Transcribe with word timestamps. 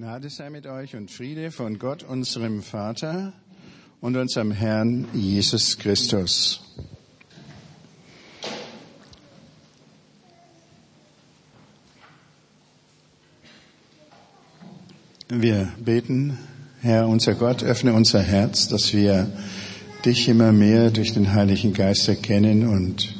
Gnade 0.00 0.30
sei 0.30 0.48
mit 0.48 0.66
euch 0.66 0.96
und 0.96 1.10
Friede 1.10 1.50
von 1.50 1.78
Gott, 1.78 2.04
unserem 2.04 2.62
Vater 2.62 3.34
und 4.00 4.16
unserem 4.16 4.50
Herrn 4.50 5.06
Jesus 5.12 5.76
Christus. 5.76 6.62
Wir 15.28 15.70
beten, 15.78 16.38
Herr, 16.80 17.06
unser 17.06 17.34
Gott, 17.34 17.62
öffne 17.62 17.92
unser 17.92 18.22
Herz, 18.22 18.68
dass 18.68 18.94
wir 18.94 19.30
dich 20.06 20.28
immer 20.28 20.52
mehr 20.52 20.90
durch 20.90 21.12
den 21.12 21.34
Heiligen 21.34 21.74
Geist 21.74 22.08
erkennen 22.08 22.66
und 22.66 23.14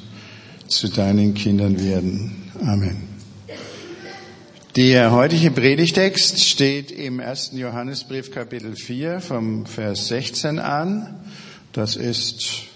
zu 0.66 0.88
deinen 0.88 1.34
Kindern 1.34 1.78
werden. 1.78 2.50
Amen. 2.58 3.09
Der 4.76 5.10
heutige 5.10 5.50
Predigtext 5.50 6.44
steht 6.44 6.92
im 6.92 7.18
ersten 7.18 7.58
Johannesbrief 7.58 8.30
Kapitel 8.30 8.76
4 8.76 9.20
vom 9.20 9.66
Vers 9.66 10.06
16 10.06 10.60
an. 10.60 11.24
Das 11.72 11.96
ist 11.96 12.66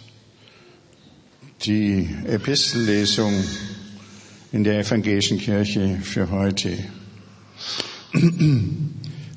die 1.62 2.10
Epistellesung 2.26 3.32
in 4.50 4.64
der 4.64 4.80
evangelischen 4.80 5.38
Kirche 5.38 5.98
für 6.02 6.32
heute. 6.32 6.76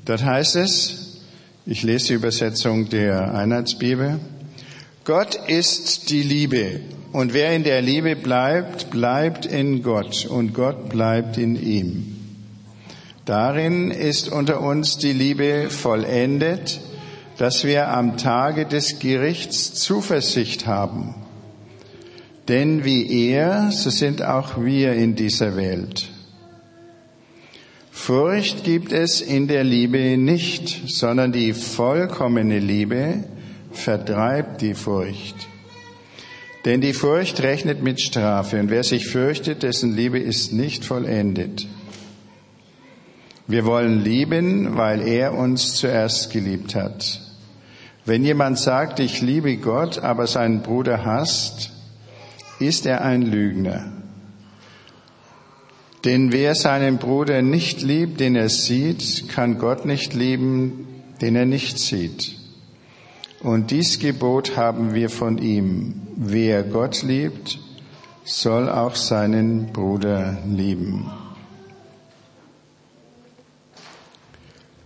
Dort 0.04 0.24
heißt 0.24 0.56
es, 0.56 1.20
ich 1.64 1.84
lese 1.84 2.08
die 2.08 2.14
Übersetzung 2.14 2.88
der 2.88 3.36
Einheitsbibel, 3.36 4.18
Gott 5.04 5.36
ist 5.46 6.10
die 6.10 6.24
Liebe 6.24 6.80
und 7.12 7.34
wer 7.34 7.54
in 7.54 7.62
der 7.62 7.82
Liebe 7.82 8.16
bleibt, 8.16 8.90
bleibt 8.90 9.46
in 9.46 9.84
Gott 9.84 10.26
und 10.26 10.54
Gott 10.54 10.88
bleibt 10.88 11.38
in 11.38 11.54
ihm. 11.54 12.17
Darin 13.28 13.90
ist 13.90 14.32
unter 14.32 14.62
uns 14.62 14.96
die 14.96 15.12
Liebe 15.12 15.68
vollendet, 15.68 16.80
dass 17.36 17.64
wir 17.64 17.88
am 17.88 18.16
Tage 18.16 18.64
des 18.64 19.00
Gerichts 19.00 19.74
Zuversicht 19.74 20.66
haben. 20.66 21.14
Denn 22.48 22.86
wie 22.86 23.28
er, 23.28 23.70
so 23.70 23.90
sind 23.90 24.22
auch 24.22 24.64
wir 24.64 24.94
in 24.94 25.14
dieser 25.14 25.56
Welt. 25.56 26.08
Furcht 27.90 28.64
gibt 28.64 28.92
es 28.92 29.20
in 29.20 29.46
der 29.46 29.62
Liebe 29.62 30.16
nicht, 30.16 30.88
sondern 30.88 31.30
die 31.30 31.52
vollkommene 31.52 32.58
Liebe 32.58 33.24
vertreibt 33.72 34.62
die 34.62 34.72
Furcht. 34.72 35.36
Denn 36.64 36.80
die 36.80 36.94
Furcht 36.94 37.42
rechnet 37.42 37.82
mit 37.82 38.00
Strafe, 38.00 38.58
und 38.58 38.70
wer 38.70 38.84
sich 38.84 39.06
fürchtet, 39.06 39.62
dessen 39.64 39.94
Liebe 39.94 40.18
ist 40.18 40.54
nicht 40.54 40.86
vollendet. 40.86 41.66
Wir 43.48 43.64
wollen 43.64 44.04
lieben, 44.04 44.76
weil 44.76 45.00
er 45.00 45.32
uns 45.32 45.74
zuerst 45.76 46.30
geliebt 46.30 46.74
hat. 46.74 47.22
Wenn 48.04 48.22
jemand 48.22 48.58
sagt, 48.58 49.00
ich 49.00 49.22
liebe 49.22 49.56
Gott, 49.56 49.98
aber 49.98 50.26
seinen 50.26 50.60
Bruder 50.60 51.06
hasst, 51.06 51.70
ist 52.58 52.84
er 52.84 53.02
ein 53.02 53.22
Lügner. 53.22 53.90
Denn 56.04 56.30
wer 56.30 56.54
seinen 56.54 56.98
Bruder 56.98 57.40
nicht 57.40 57.80
liebt, 57.80 58.20
den 58.20 58.36
er 58.36 58.50
sieht, 58.50 59.30
kann 59.30 59.58
Gott 59.58 59.86
nicht 59.86 60.12
lieben, 60.12 60.86
den 61.22 61.34
er 61.34 61.46
nicht 61.46 61.78
sieht. 61.78 62.36
Und 63.40 63.70
dies 63.70 63.98
Gebot 63.98 64.58
haben 64.58 64.92
wir 64.92 65.08
von 65.08 65.38
ihm. 65.38 66.02
Wer 66.16 66.64
Gott 66.64 67.02
liebt, 67.02 67.58
soll 68.24 68.68
auch 68.68 68.94
seinen 68.94 69.72
Bruder 69.72 70.36
lieben. 70.46 71.10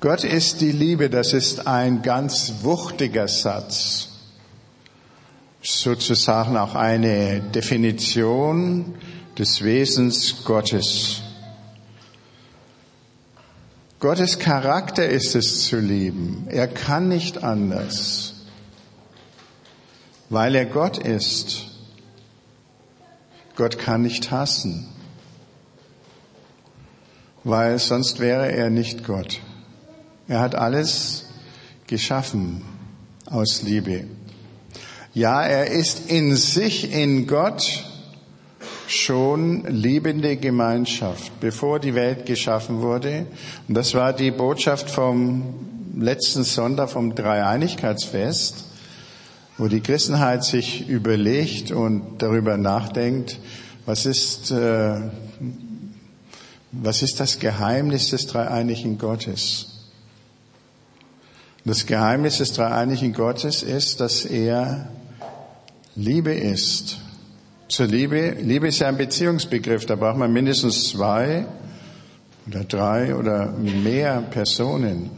Gott 0.02 0.24
ist 0.24 0.60
die 0.60 0.72
Liebe, 0.72 1.08
das 1.08 1.32
ist 1.32 1.68
ein 1.68 2.02
ganz 2.02 2.54
wuchtiger 2.62 3.28
Satz, 3.28 4.08
sozusagen 5.62 6.56
auch 6.56 6.74
eine 6.74 7.40
Definition 7.40 8.96
des 9.38 9.62
Wesens 9.62 10.42
Gottes. 10.44 11.22
Gottes 14.00 14.40
Charakter 14.40 15.08
ist 15.08 15.36
es 15.36 15.66
zu 15.66 15.78
lieben. 15.78 16.48
Er 16.48 16.66
kann 16.66 17.06
nicht 17.06 17.44
anders, 17.44 18.34
weil 20.30 20.56
er 20.56 20.66
Gott 20.66 20.98
ist. 20.98 21.66
Gott 23.54 23.78
kann 23.78 24.02
nicht 24.02 24.32
hassen, 24.32 24.88
weil 27.44 27.78
sonst 27.78 28.18
wäre 28.18 28.50
er 28.50 28.68
nicht 28.68 29.04
Gott. 29.04 29.38
Er 30.32 30.40
hat 30.40 30.54
alles 30.54 31.26
geschaffen 31.86 32.62
aus 33.26 33.60
Liebe. 33.60 34.04
Ja, 35.12 35.42
er 35.42 35.66
ist 35.66 36.08
in 36.08 36.36
sich, 36.36 36.90
in 36.90 37.26
Gott, 37.26 37.84
schon 38.86 39.66
liebende 39.66 40.38
Gemeinschaft, 40.38 41.38
bevor 41.38 41.80
die 41.80 41.94
Welt 41.94 42.24
geschaffen 42.24 42.80
wurde. 42.80 43.26
Und 43.68 43.74
das 43.74 43.92
war 43.92 44.14
die 44.14 44.30
Botschaft 44.30 44.88
vom 44.88 45.52
letzten 45.98 46.44
Sonntag 46.44 46.88
vom 46.88 47.14
Dreieinigkeitsfest, 47.14 48.64
wo 49.58 49.68
die 49.68 49.82
Christenheit 49.82 50.44
sich 50.44 50.88
überlegt 50.88 51.72
und 51.72 52.22
darüber 52.22 52.56
nachdenkt, 52.56 53.38
was 53.84 54.06
ist, 54.06 54.50
äh, 54.50 54.98
was 56.70 57.02
ist 57.02 57.20
das 57.20 57.38
Geheimnis 57.38 58.08
des 58.08 58.26
dreieinigen 58.28 58.96
Gottes? 58.96 59.71
Das 61.64 61.86
Geheimnis 61.86 62.38
des 62.38 62.54
dreieinigen 62.54 63.12
Gottes 63.12 63.62
ist, 63.62 64.00
dass 64.00 64.24
er 64.24 64.88
Liebe 65.94 66.34
ist. 66.34 66.98
Zur 67.68 67.86
Liebe, 67.86 68.36
Liebe 68.40 68.66
ist 68.66 68.80
ja 68.80 68.88
ein 68.88 68.96
Beziehungsbegriff, 68.96 69.86
da 69.86 69.94
braucht 69.94 70.16
man 70.16 70.32
mindestens 70.32 70.88
zwei 70.88 71.46
oder 72.48 72.64
drei 72.64 73.14
oder 73.14 73.52
mehr 73.52 74.22
Personen. 74.22 75.10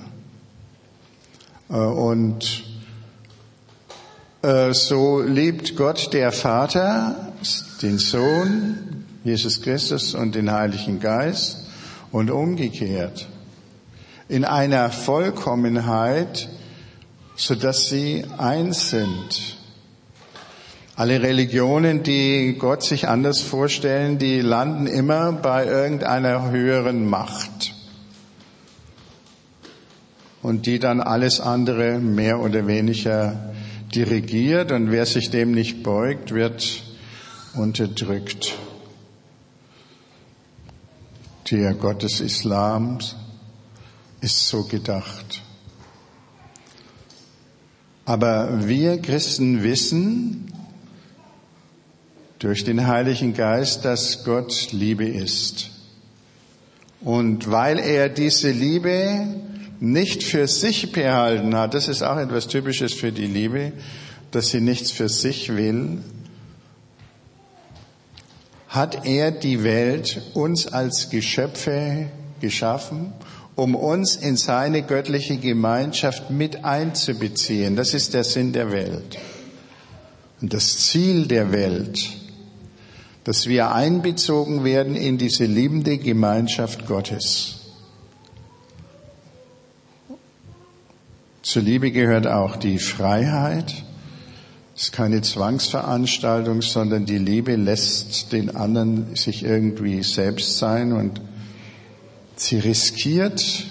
Äh, 1.70 1.76
und 1.76 2.64
äh, 4.42 4.74
so 4.74 5.22
liebt 5.22 5.76
Gott 5.76 6.12
der 6.12 6.30
Vater, 6.30 7.32
den 7.80 7.96
Sohn, 7.96 9.06
Jesus 9.24 9.62
Christus 9.62 10.14
und 10.14 10.34
den 10.34 10.52
Heiligen 10.52 11.00
Geist 11.00 11.60
und 12.12 12.30
umgekehrt 12.30 13.28
in 14.34 14.44
einer 14.44 14.90
Vollkommenheit, 14.90 16.48
so 17.36 17.54
dass 17.54 17.88
sie 17.88 18.24
eins 18.36 18.90
sind. 18.90 19.56
Alle 20.96 21.22
Religionen, 21.22 22.02
die 22.02 22.56
Gott 22.58 22.82
sich 22.82 23.06
anders 23.06 23.42
vorstellen, 23.42 24.18
die 24.18 24.40
landen 24.40 24.88
immer 24.88 25.30
bei 25.30 25.66
irgendeiner 25.66 26.50
höheren 26.50 27.08
Macht 27.08 27.76
und 30.42 30.66
die 30.66 30.80
dann 30.80 31.00
alles 31.00 31.40
andere 31.40 32.00
mehr 32.00 32.40
oder 32.40 32.66
weniger 32.66 33.54
dirigiert 33.94 34.72
und 34.72 34.90
wer 34.90 35.06
sich 35.06 35.30
dem 35.30 35.52
nicht 35.52 35.84
beugt, 35.84 36.34
wird 36.34 36.82
unterdrückt. 37.54 38.56
Der 41.52 41.74
Gott 41.74 42.02
des 42.02 42.18
Islams, 42.18 43.14
ist 44.24 44.48
so 44.48 44.64
gedacht. 44.64 45.42
Aber 48.06 48.66
wir 48.66 48.98
Christen 49.02 49.62
wissen 49.62 50.50
durch 52.38 52.64
den 52.64 52.86
Heiligen 52.86 53.34
Geist, 53.34 53.84
dass 53.84 54.24
Gott 54.24 54.72
Liebe 54.72 55.06
ist. 55.06 55.70
Und 57.02 57.50
weil 57.50 57.78
er 57.78 58.08
diese 58.08 58.50
Liebe 58.50 59.26
nicht 59.78 60.22
für 60.22 60.48
sich 60.48 60.90
behalten 60.90 61.54
hat, 61.54 61.74
das 61.74 61.88
ist 61.88 62.02
auch 62.02 62.16
etwas 62.16 62.48
Typisches 62.48 62.94
für 62.94 63.12
die 63.12 63.26
Liebe, 63.26 63.72
dass 64.30 64.48
sie 64.48 64.62
nichts 64.62 64.90
für 64.90 65.10
sich 65.10 65.54
will, 65.54 65.98
hat 68.68 69.04
er 69.04 69.32
die 69.32 69.62
Welt 69.62 70.22
uns 70.32 70.66
als 70.66 71.10
Geschöpfe 71.10 72.08
geschaffen 72.40 73.12
um 73.56 73.74
uns 73.74 74.16
in 74.16 74.36
seine 74.36 74.82
göttliche 74.82 75.36
Gemeinschaft 75.36 76.30
mit 76.30 76.64
einzubeziehen. 76.64 77.76
Das 77.76 77.94
ist 77.94 78.14
der 78.14 78.24
Sinn 78.24 78.52
der 78.52 78.72
Welt. 78.72 79.18
Und 80.40 80.52
das 80.52 80.78
Ziel 80.78 81.26
der 81.26 81.52
Welt, 81.52 82.10
dass 83.22 83.46
wir 83.46 83.72
einbezogen 83.72 84.64
werden 84.64 84.96
in 84.96 85.18
diese 85.18 85.44
liebende 85.44 85.98
Gemeinschaft 85.98 86.86
Gottes. 86.86 87.60
Zur 91.42 91.62
Liebe 91.62 91.90
gehört 91.92 92.26
auch 92.26 92.56
die 92.56 92.78
Freiheit. 92.78 93.84
Es 94.74 94.84
ist 94.84 94.92
keine 94.92 95.22
Zwangsveranstaltung, 95.22 96.62
sondern 96.62 97.06
die 97.06 97.18
Liebe 97.18 97.54
lässt 97.54 98.32
den 98.32 98.56
anderen 98.56 99.14
sich 99.14 99.44
irgendwie 99.44 100.02
selbst 100.02 100.58
sein 100.58 100.92
und 100.92 101.20
Sie 102.36 102.58
riskiert 102.58 103.66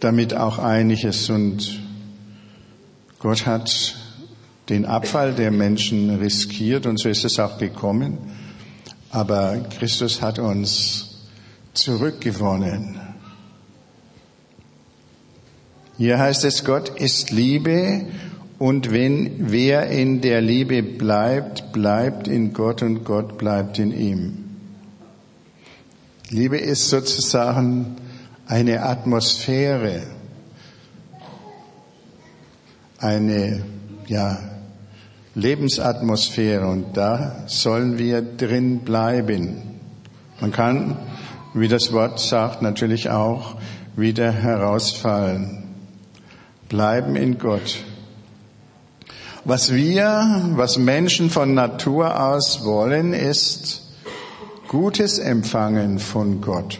damit 0.00 0.34
auch 0.34 0.58
einig 0.58 1.04
ist. 1.04 1.30
Und 1.30 1.80
Gott 3.18 3.46
hat 3.46 3.94
den 4.68 4.84
Abfall 4.84 5.34
der 5.34 5.50
Menschen 5.50 6.16
riskiert 6.16 6.86
und 6.86 6.98
so 6.98 7.08
ist 7.08 7.24
es 7.24 7.38
auch 7.38 7.58
gekommen. 7.58 8.18
Aber 9.10 9.56
Christus 9.78 10.20
hat 10.20 10.38
uns 10.38 11.26
zurückgewonnen. 11.72 13.00
Hier 15.96 16.18
heißt 16.18 16.44
es, 16.44 16.64
Gott 16.64 16.90
ist 16.90 17.30
Liebe 17.30 18.04
und 18.58 18.92
wenn 18.92 19.50
wer 19.50 19.88
in 19.88 20.20
der 20.20 20.40
Liebe 20.40 20.82
bleibt, 20.82 21.72
bleibt 21.72 22.28
in 22.28 22.52
Gott 22.52 22.82
und 22.82 23.04
Gott 23.04 23.38
bleibt 23.38 23.78
in 23.78 23.92
ihm. 23.92 24.47
Liebe 26.30 26.58
ist 26.58 26.90
sozusagen 26.90 27.96
eine 28.46 28.82
Atmosphäre, 28.82 30.02
eine 32.98 33.64
ja, 34.08 34.38
Lebensatmosphäre 35.34 36.66
und 36.66 36.98
da 36.98 37.44
sollen 37.46 37.96
wir 37.96 38.20
drin 38.20 38.80
bleiben. 38.80 39.62
Man 40.38 40.52
kann, 40.52 40.98
wie 41.54 41.68
das 41.68 41.94
Wort 41.94 42.20
sagt, 42.20 42.60
natürlich 42.60 43.08
auch 43.08 43.54
wieder 43.96 44.30
herausfallen. 44.30 45.64
Bleiben 46.68 47.16
in 47.16 47.38
Gott. 47.38 47.78
Was 49.46 49.72
wir, 49.72 50.42
was 50.56 50.76
Menschen 50.76 51.30
von 51.30 51.54
Natur 51.54 52.22
aus 52.22 52.66
wollen, 52.66 53.14
ist 53.14 53.87
Gutes 54.68 55.18
empfangen 55.18 55.98
von 55.98 56.42
Gott. 56.42 56.78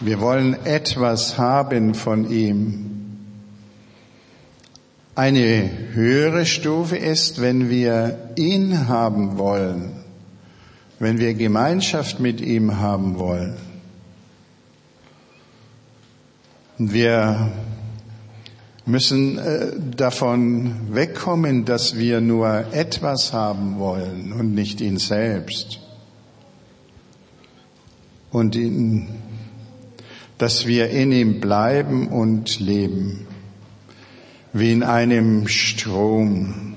Wir 0.00 0.20
wollen 0.20 0.66
etwas 0.66 1.38
haben 1.38 1.94
von 1.94 2.28
ihm. 2.28 3.18
Eine 5.14 5.70
höhere 5.92 6.44
Stufe 6.44 6.96
ist, 6.96 7.40
wenn 7.40 7.70
wir 7.70 8.32
ihn 8.34 8.88
haben 8.88 9.38
wollen, 9.38 9.92
wenn 10.98 11.18
wir 11.18 11.34
Gemeinschaft 11.34 12.18
mit 12.18 12.40
ihm 12.40 12.80
haben 12.80 13.16
wollen. 13.16 13.58
Wir 16.78 17.52
müssen 18.90 19.38
äh, 19.38 19.72
davon 19.96 20.74
wegkommen, 20.90 21.64
dass 21.64 21.96
wir 21.96 22.20
nur 22.20 22.72
etwas 22.72 23.32
haben 23.32 23.78
wollen 23.78 24.32
und 24.32 24.54
nicht 24.54 24.80
ihn 24.80 24.98
selbst. 24.98 25.80
Und 28.30 28.54
ihn 28.54 29.08
dass 30.40 30.66
wir 30.66 30.88
in 30.88 31.12
ihm 31.12 31.38
bleiben 31.38 32.08
und 32.08 32.60
leben, 32.60 33.26
wie 34.54 34.72
in 34.72 34.82
einem 34.82 35.48
Strom, 35.48 36.76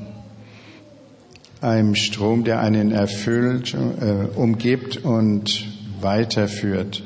einem 1.61 1.95
Strom, 1.95 2.43
der 2.43 2.59
einen 2.59 2.91
erfüllt, 2.91 3.73
äh, 3.73 4.37
umgibt 4.37 4.97
und 4.97 5.65
weiterführt. 6.01 7.03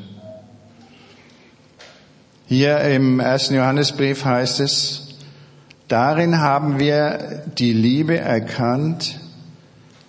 Hier 2.49 2.79
im 2.79 3.19
ersten 3.19 3.55
Johannesbrief 3.55 4.23
heißt 4.23 4.61
es, 4.61 5.17
darin 5.89 6.39
haben 6.39 6.79
wir 6.79 7.43
die 7.57 7.73
Liebe 7.73 8.17
erkannt, 8.17 9.19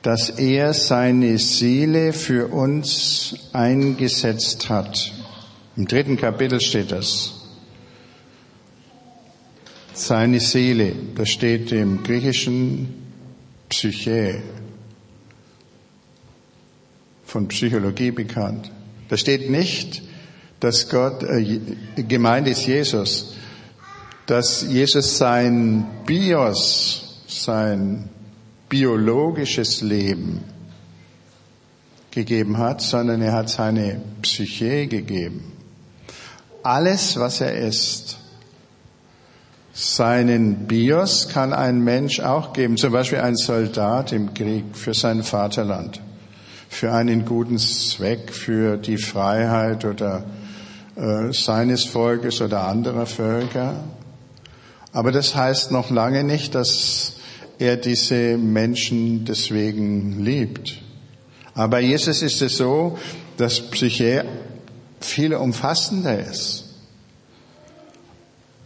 dass 0.02 0.30
er 0.30 0.72
seine 0.72 1.38
Seele 1.38 2.12
für 2.12 2.46
uns 2.46 3.50
eingesetzt 3.52 4.68
hat. 4.68 5.12
Im 5.76 5.88
dritten 5.88 6.16
Kapitel 6.16 6.60
steht 6.60 6.92
das. 6.92 7.34
Seine 9.92 10.38
Seele, 10.38 10.92
das 11.16 11.30
steht 11.30 11.72
im 11.72 12.04
griechischen 12.04 12.88
Psyche, 13.68 14.42
von 17.24 17.48
Psychologie 17.48 18.12
bekannt. 18.12 18.70
Da 19.08 19.16
steht 19.16 19.50
nicht, 19.50 20.02
dass 20.60 20.88
Gott, 20.88 21.22
äh, 21.22 21.60
gemeint 21.96 22.48
ist 22.48 22.66
Jesus, 22.66 23.34
dass 24.26 24.62
Jesus 24.62 25.18
sein 25.18 25.86
Bios, 26.04 27.22
sein 27.26 28.08
biologisches 28.68 29.80
Leben 29.80 30.42
gegeben 32.10 32.58
hat, 32.58 32.80
sondern 32.80 33.22
er 33.22 33.32
hat 33.32 33.48
seine 33.48 34.00
Psyche 34.20 34.86
gegeben 34.86 35.58
alles, 36.68 37.18
was 37.18 37.40
er 37.40 37.54
ist. 37.54 38.18
Seinen 39.72 40.66
Bios 40.66 41.28
kann 41.28 41.52
ein 41.52 41.82
Mensch 41.82 42.20
auch 42.20 42.52
geben, 42.52 42.76
zum 42.76 42.92
Beispiel 42.92 43.20
ein 43.20 43.36
Soldat 43.36 44.12
im 44.12 44.34
Krieg 44.34 44.64
für 44.72 44.92
sein 44.92 45.22
Vaterland, 45.22 46.00
für 46.68 46.92
einen 46.92 47.24
guten 47.24 47.58
Zweck, 47.58 48.32
für 48.32 48.76
die 48.76 48.98
Freiheit 48.98 49.84
oder 49.84 50.24
äh, 50.98 51.32
seines 51.32 51.84
Volkes 51.84 52.40
oder 52.40 52.64
anderer 52.64 53.06
Völker. 53.06 53.84
Aber 54.92 55.12
das 55.12 55.36
heißt 55.36 55.70
noch 55.70 55.90
lange 55.90 56.24
nicht, 56.24 56.56
dass 56.56 57.12
er 57.58 57.76
diese 57.76 58.36
Menschen 58.36 59.24
deswegen 59.24 60.24
liebt. 60.24 60.82
Aber 61.54 61.78
Jesus 61.78 62.22
ist 62.22 62.42
es 62.42 62.56
so, 62.56 62.98
dass 63.36 63.60
Psyche 63.60 64.24
viel 65.00 65.34
umfassender 65.34 66.18
ist. 66.18 66.64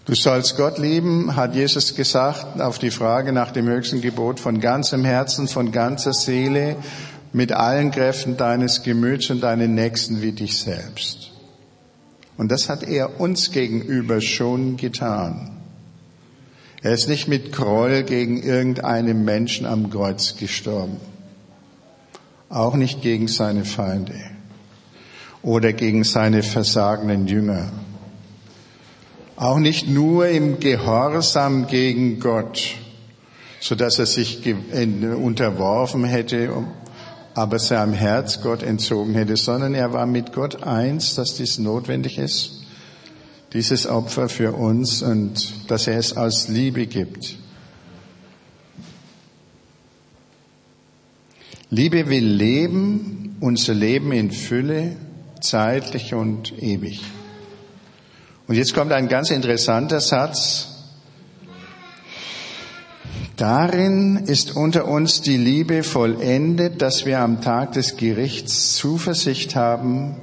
Du 0.06 0.14
sollst 0.14 0.56
Gott 0.56 0.78
lieben, 0.78 1.36
hat 1.36 1.54
Jesus 1.54 1.94
gesagt, 1.94 2.62
auf 2.62 2.78
die 2.78 2.90
Frage 2.90 3.32
nach 3.32 3.50
dem 3.50 3.66
höchsten 3.66 4.00
Gebot 4.00 4.40
von 4.40 4.58
ganzem 4.58 5.04
Herzen, 5.04 5.48
von 5.48 5.70
ganzer 5.70 6.14
Seele, 6.14 6.76
mit 7.32 7.52
allen 7.52 7.90
Kräften 7.90 8.38
deines 8.38 8.82
Gemüts 8.82 9.28
und 9.28 9.42
deinen 9.42 9.74
Nächsten 9.74 10.22
wie 10.22 10.32
dich 10.32 10.58
selbst. 10.58 11.31
Und 12.36 12.50
das 12.50 12.68
hat 12.68 12.82
er 12.82 13.20
uns 13.20 13.50
gegenüber 13.50 14.20
schon 14.20 14.76
getan. 14.76 15.50
Er 16.82 16.92
ist 16.92 17.08
nicht 17.08 17.28
mit 17.28 17.52
Groll 17.52 18.02
gegen 18.02 18.42
irgendeinen 18.42 19.24
Menschen 19.24 19.66
am 19.66 19.90
Kreuz 19.90 20.36
gestorben. 20.36 20.96
Auch 22.48 22.74
nicht 22.74 23.02
gegen 23.02 23.28
seine 23.28 23.64
Feinde 23.64 24.14
oder 25.42 25.72
gegen 25.72 26.04
seine 26.04 26.42
versagenden 26.42 27.26
Jünger. 27.26 27.70
Auch 29.36 29.58
nicht 29.58 29.88
nur 29.88 30.28
im 30.28 30.60
Gehorsam 30.60 31.66
gegen 31.66 32.20
Gott, 32.20 32.74
so 33.60 33.74
dass 33.74 33.98
er 33.98 34.06
sich 34.06 34.42
unterworfen 34.44 36.04
hätte, 36.04 36.52
aber 37.34 37.58
seinem 37.58 37.94
Herz 37.94 38.40
Gott 38.42 38.62
entzogen 38.62 39.14
hätte, 39.14 39.36
sondern 39.36 39.74
er 39.74 39.92
war 39.92 40.06
mit 40.06 40.32
Gott 40.32 40.62
eins, 40.62 41.14
dass 41.14 41.34
dies 41.34 41.58
notwendig 41.58 42.18
ist, 42.18 42.64
dieses 43.52 43.86
Opfer 43.86 44.28
für 44.28 44.52
uns 44.52 45.02
und 45.02 45.70
dass 45.70 45.86
er 45.86 45.98
es 45.98 46.16
aus 46.16 46.48
Liebe 46.48 46.86
gibt. 46.86 47.36
Liebe 51.70 52.08
will 52.08 52.26
leben, 52.26 53.36
unser 53.40 53.72
Leben 53.72 54.12
in 54.12 54.30
Fülle, 54.30 54.96
zeitlich 55.40 56.12
und 56.12 56.62
ewig. 56.62 57.00
Und 58.46 58.56
jetzt 58.56 58.74
kommt 58.74 58.92
ein 58.92 59.08
ganz 59.08 59.30
interessanter 59.30 60.00
Satz. 60.00 60.71
Darin 63.42 64.18
ist 64.26 64.54
unter 64.54 64.86
uns 64.86 65.20
die 65.20 65.36
Liebe 65.36 65.82
vollendet, 65.82 66.80
dass 66.80 67.06
wir 67.06 67.18
am 67.18 67.40
Tag 67.40 67.72
des 67.72 67.96
Gerichts 67.96 68.76
Zuversicht 68.76 69.56
haben, 69.56 70.14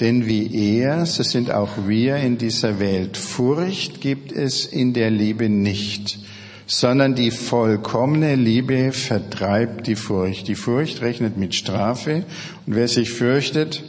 denn 0.00 0.26
wie 0.26 0.80
er, 0.80 1.06
so 1.06 1.22
sind 1.22 1.52
auch 1.52 1.86
wir 1.86 2.16
in 2.16 2.38
dieser 2.38 2.80
Welt. 2.80 3.16
Furcht 3.16 4.00
gibt 4.00 4.32
es 4.32 4.66
in 4.66 4.94
der 4.94 5.12
Liebe 5.12 5.48
nicht, 5.48 6.18
sondern 6.66 7.14
die 7.14 7.30
vollkommene 7.30 8.34
Liebe 8.34 8.90
vertreibt 8.90 9.86
die 9.86 9.94
Furcht. 9.94 10.48
Die 10.48 10.56
Furcht 10.56 11.02
rechnet 11.02 11.36
mit 11.36 11.54
Strafe 11.54 12.24
und 12.66 12.74
wer 12.74 12.88
sich 12.88 13.12
fürchtet, 13.12 13.84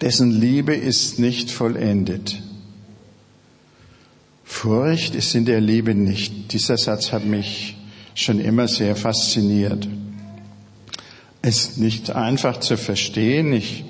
dessen 0.00 0.30
Liebe 0.30 0.74
ist 0.74 1.18
nicht 1.18 1.50
vollendet. 1.50 2.40
Furcht 4.64 5.14
ist 5.14 5.34
in 5.34 5.44
der 5.44 5.60
Liebe 5.60 5.94
nicht. 5.94 6.54
Dieser 6.54 6.78
Satz 6.78 7.12
hat 7.12 7.26
mich 7.26 7.76
schon 8.14 8.40
immer 8.40 8.66
sehr 8.66 8.96
fasziniert. 8.96 9.86
Ist 11.42 11.76
nicht 11.76 12.12
einfach 12.12 12.60
zu 12.60 12.78
verstehen. 12.78 13.52
Ich 13.52 13.84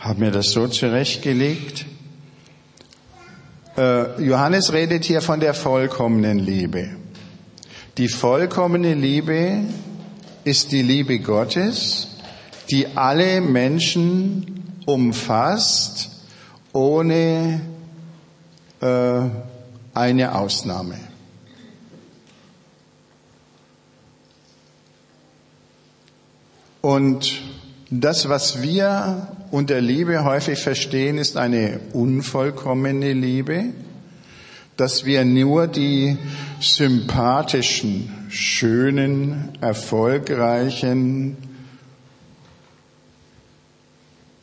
habe 0.00 0.18
mir 0.18 0.32
das 0.32 0.50
so 0.50 0.66
zurechtgelegt. 0.66 1.86
Äh, 3.76 4.20
Johannes 4.20 4.72
redet 4.72 5.04
hier 5.04 5.22
von 5.22 5.38
der 5.38 5.54
vollkommenen 5.54 6.40
Liebe. 6.40 6.88
Die 7.96 8.08
vollkommene 8.08 8.94
Liebe 8.94 9.66
ist 10.42 10.72
die 10.72 10.82
Liebe 10.82 11.20
Gottes, 11.20 12.08
die 12.70 12.88
alle 12.96 13.40
Menschen 13.40 14.74
umfasst 14.84 16.10
ohne 16.72 17.60
äh, 18.80 19.20
eine 19.98 20.34
Ausnahme. 20.34 20.96
Und 26.80 27.42
das, 27.90 28.28
was 28.28 28.62
wir 28.62 29.28
unter 29.50 29.80
Liebe 29.80 30.24
häufig 30.24 30.60
verstehen, 30.60 31.18
ist 31.18 31.36
eine 31.36 31.80
unvollkommene 31.92 33.12
Liebe, 33.12 33.64
dass 34.76 35.04
wir 35.04 35.24
nur 35.24 35.66
die 35.66 36.16
sympathischen, 36.60 38.26
schönen, 38.28 39.58
erfolgreichen 39.60 41.36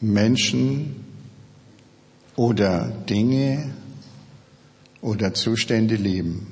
Menschen 0.01 1.05
oder 2.35 2.91
Dinge 3.09 3.73
oder 5.05 5.35
Zustände 5.35 5.95
lieben. 5.95 6.47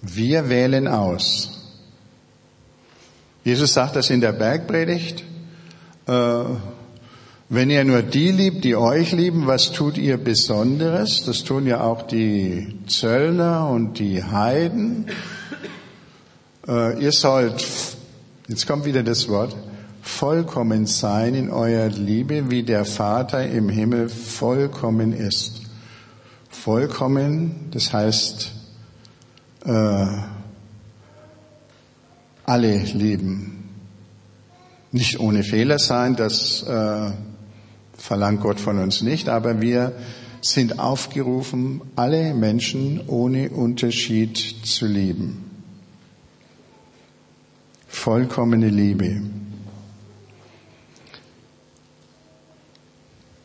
Wir 0.00 0.48
wählen 0.48 0.86
aus. 0.86 1.50
Jesus 3.42 3.74
sagt 3.74 3.96
das 3.96 4.10
in 4.10 4.20
der 4.20 4.32
Bergpredigt. 4.32 5.24
Äh, 6.06 6.44
wenn 7.48 7.68
ihr 7.68 7.84
nur 7.84 8.02
die 8.02 8.30
liebt, 8.30 8.62
die 8.62 8.76
euch 8.76 9.10
lieben, 9.10 9.48
was 9.48 9.72
tut 9.72 9.98
ihr 9.98 10.18
Besonderes? 10.18 11.24
Das 11.24 11.42
tun 11.42 11.66
ja 11.66 11.80
auch 11.80 12.02
die 12.02 12.78
Zöllner 12.86 13.68
und 13.68 13.98
die 13.98 14.22
Heiden. 14.22 15.06
Äh, 16.68 17.02
ihr 17.02 17.10
sollt, 17.10 17.66
jetzt 18.46 18.68
kommt 18.68 18.84
wieder 18.84 19.02
das 19.02 19.28
Wort, 19.28 19.56
vollkommen 20.00 20.86
sein 20.86 21.34
in 21.34 21.50
eurer 21.50 21.88
Liebe, 21.88 22.52
wie 22.52 22.62
der 22.62 22.84
Vater 22.84 23.44
im 23.44 23.68
Himmel 23.68 24.08
vollkommen 24.08 25.12
ist. 25.12 25.59
Vollkommen, 26.62 27.70
das 27.70 27.90
heißt, 27.90 28.52
äh, 29.64 30.06
alle 32.44 32.76
lieben. 32.76 33.70
Nicht 34.92 35.20
ohne 35.20 35.42
Fehler 35.42 35.78
sein, 35.78 36.16
das 36.16 36.62
äh, 36.64 37.12
verlangt 37.96 38.42
Gott 38.42 38.60
von 38.60 38.78
uns 38.78 39.00
nicht, 39.00 39.30
aber 39.30 39.62
wir 39.62 39.94
sind 40.42 40.78
aufgerufen, 40.78 41.80
alle 41.96 42.34
Menschen 42.34 43.08
ohne 43.08 43.48
Unterschied 43.48 44.36
zu 44.36 44.84
lieben. 44.84 45.50
Vollkommene 47.88 48.68
Liebe. 48.68 49.22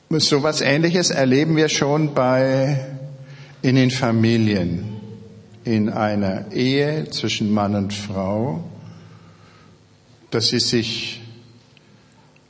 So 0.09 0.43
was 0.43 0.59
Ähnliches 0.59 1.11
erleben 1.11 1.55
wir 1.55 1.69
schon 1.69 2.13
bei, 2.13 3.04
in 3.65 3.77
den 3.77 3.89
Familien, 3.89 4.85
in 5.63 5.89
einer 5.89 6.51
Ehe 6.51 7.09
zwischen 7.09 7.51
Mann 7.51 7.73
und 7.73 7.95
Frau, 7.95 8.63
dass 10.29 10.49
sie 10.49 10.59
sich 10.59 11.23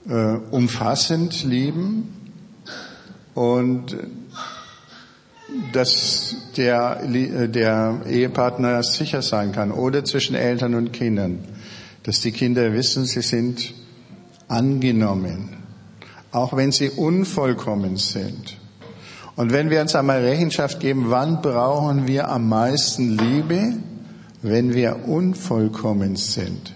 äh, 0.10 0.36
umfassend 0.52 1.46
lieben 1.46 2.34
und 3.34 3.96
dass 5.72 6.36
der, 6.58 7.08
der 7.48 8.02
Ehepartner 8.10 8.84
sicher 8.84 9.22
sein 9.22 9.54
kann 9.54 9.72
oder 9.72 10.04
zwischen 10.04 10.36
Eltern 10.36 10.76
und 10.76 10.92
Kindern, 10.92 11.40
dass 12.04 12.20
die 12.20 12.34
Kinder 12.34 12.74
wissen, 12.74 13.06
sie 13.06 13.22
sind 13.22 13.74
angenommen, 14.50 15.56
auch 16.34 16.58
wenn 16.58 16.74
sie 16.74 16.90
unvollkommen 16.90 17.96
sind. 17.96 18.58
Und 19.36 19.52
wenn 19.52 19.70
wir 19.70 19.82
uns 19.82 19.96
einmal 19.96 20.22
Rechenschaft 20.22 20.80
geben, 20.80 21.10
wann 21.10 21.42
brauchen 21.42 22.08
wir 22.08 22.30
am 22.30 22.48
meisten 22.48 23.18
Liebe? 23.18 23.74
Wenn 24.42 24.74
wir 24.74 25.08
unvollkommen 25.08 26.16
sind. 26.16 26.74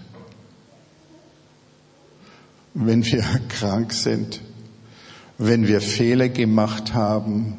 Wenn 2.74 3.04
wir 3.04 3.24
krank 3.48 3.92
sind, 3.92 4.40
wenn 5.38 5.66
wir 5.66 5.80
Fehler 5.80 6.28
gemacht 6.28 6.92
haben, 6.92 7.56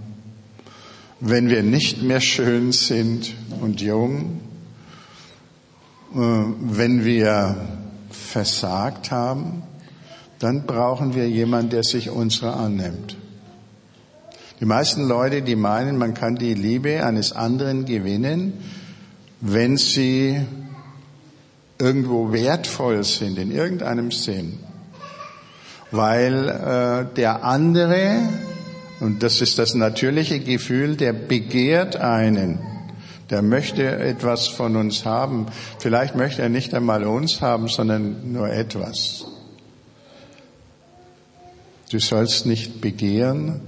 wenn 1.19 1.49
wir 1.49 1.63
nicht 1.63 2.01
mehr 2.03 2.21
schön 2.21 2.71
sind 2.71 3.33
und 3.59 3.81
jung, 3.81 4.41
äh, 6.13 6.17
wenn 6.17 7.05
wir 7.05 7.55
versagt 8.09 9.11
haben, 9.11 9.63
dann 10.39 10.65
brauchen 10.65 11.15
wir 11.15 11.29
jemanden, 11.29 11.69
der 11.69 11.83
sich 11.83 12.09
unserer 12.09 12.57
annimmt. 12.57 13.17
Die 14.61 14.65
meisten 14.65 15.07
Leute, 15.07 15.41
die 15.41 15.57
meinen, 15.57 15.97
man 15.97 16.13
kann 16.13 16.37
die 16.37 16.53
Liebe 16.53 17.05
eines 17.05 17.33
anderen 17.33 17.83
gewinnen, 17.83 18.53
wenn 19.41 19.75
sie 19.75 20.39
irgendwo 21.77 22.31
wertvoll 22.31 23.03
sind, 23.03 23.37
in 23.37 23.51
irgendeinem 23.51 24.11
Sinn 24.11 24.59
weil 25.91 26.47
äh, 26.49 27.15
der 27.15 27.43
andere, 27.43 28.19
und 28.99 29.21
das 29.23 29.41
ist 29.41 29.59
das 29.59 29.75
natürliche 29.75 30.39
Gefühl, 30.39 30.95
der 30.95 31.13
begehrt 31.13 31.97
einen, 31.97 32.59
der 33.29 33.41
möchte 33.41 33.97
etwas 33.99 34.47
von 34.47 34.75
uns 34.75 35.05
haben. 35.05 35.47
Vielleicht 35.79 36.15
möchte 36.15 36.41
er 36.41 36.49
nicht 36.49 36.73
einmal 36.73 37.03
uns 37.03 37.41
haben, 37.41 37.67
sondern 37.67 38.31
nur 38.31 38.49
etwas. 38.49 39.25
Du 41.91 41.99
sollst 41.99 42.45
nicht 42.45 42.79
begehren, 42.79 43.61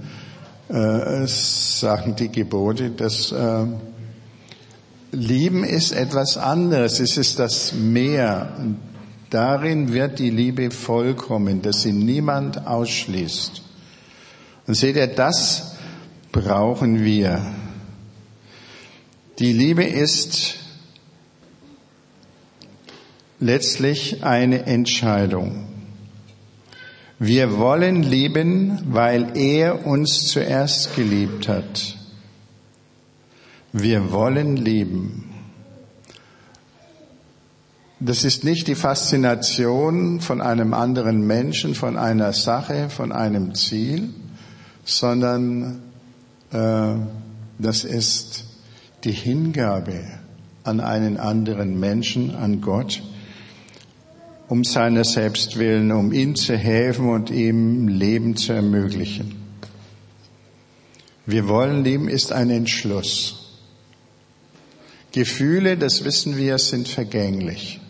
äh, 0.74 1.26
sagen 1.26 2.16
die 2.16 2.30
Gebote, 2.30 2.90
dass 2.90 3.30
äh, 3.30 3.66
Lieben 5.12 5.62
ist 5.62 5.92
etwas 5.92 6.36
anderes. 6.36 6.98
Es 6.98 7.16
ist 7.16 7.38
das 7.38 7.72
Meer. 7.72 8.52
Darin 9.30 9.92
wird 9.92 10.18
die 10.18 10.30
Liebe 10.30 10.72
vollkommen, 10.72 11.62
dass 11.62 11.82
sie 11.82 11.92
niemand 11.92 12.66
ausschließt. 12.66 13.62
Und 14.66 14.74
seht 14.74 14.96
ihr, 14.96 15.06
das 15.06 15.76
brauchen 16.32 17.04
wir. 17.04 17.40
Die 19.38 19.52
Liebe 19.52 19.84
ist 19.84 20.56
letztlich 23.38 24.24
eine 24.24 24.66
Entscheidung. 24.66 25.73
Wir 27.18 27.58
wollen 27.58 28.02
lieben, 28.02 28.80
weil 28.86 29.36
er 29.36 29.86
uns 29.86 30.26
zuerst 30.26 30.96
geliebt 30.96 31.48
hat. 31.48 31.96
Wir 33.72 34.10
wollen 34.10 34.56
lieben. 34.56 35.30
Das 38.00 38.24
ist 38.24 38.42
nicht 38.42 38.66
die 38.66 38.74
Faszination 38.74 40.20
von 40.20 40.40
einem 40.40 40.74
anderen 40.74 41.26
Menschen, 41.26 41.74
von 41.74 41.96
einer 41.96 42.32
Sache, 42.32 42.90
von 42.90 43.12
einem 43.12 43.54
Ziel, 43.54 44.10
sondern 44.84 45.82
äh, 46.50 46.94
das 47.58 47.84
ist 47.84 48.44
die 49.04 49.12
Hingabe 49.12 50.00
an 50.64 50.80
einen 50.80 51.16
anderen 51.16 51.78
Menschen, 51.78 52.34
an 52.34 52.60
Gott, 52.60 53.02
um 54.48 54.64
seiner 54.64 55.04
selbst 55.04 55.58
willen, 55.58 55.92
um 55.92 56.12
ihm 56.12 56.36
zu 56.36 56.56
helfen 56.56 57.08
und 57.08 57.30
ihm 57.30 57.88
Leben 57.88 58.36
zu 58.36 58.52
ermöglichen. 58.52 59.34
Wir 61.26 61.48
wollen 61.48 61.84
leben 61.84 62.08
ist 62.08 62.32
ein 62.32 62.50
Entschluss. 62.50 63.58
Gefühle, 65.12 65.78
das 65.78 66.04
wissen 66.04 66.36
wir, 66.36 66.58
sind 66.58 66.88
vergänglich. 66.88 67.80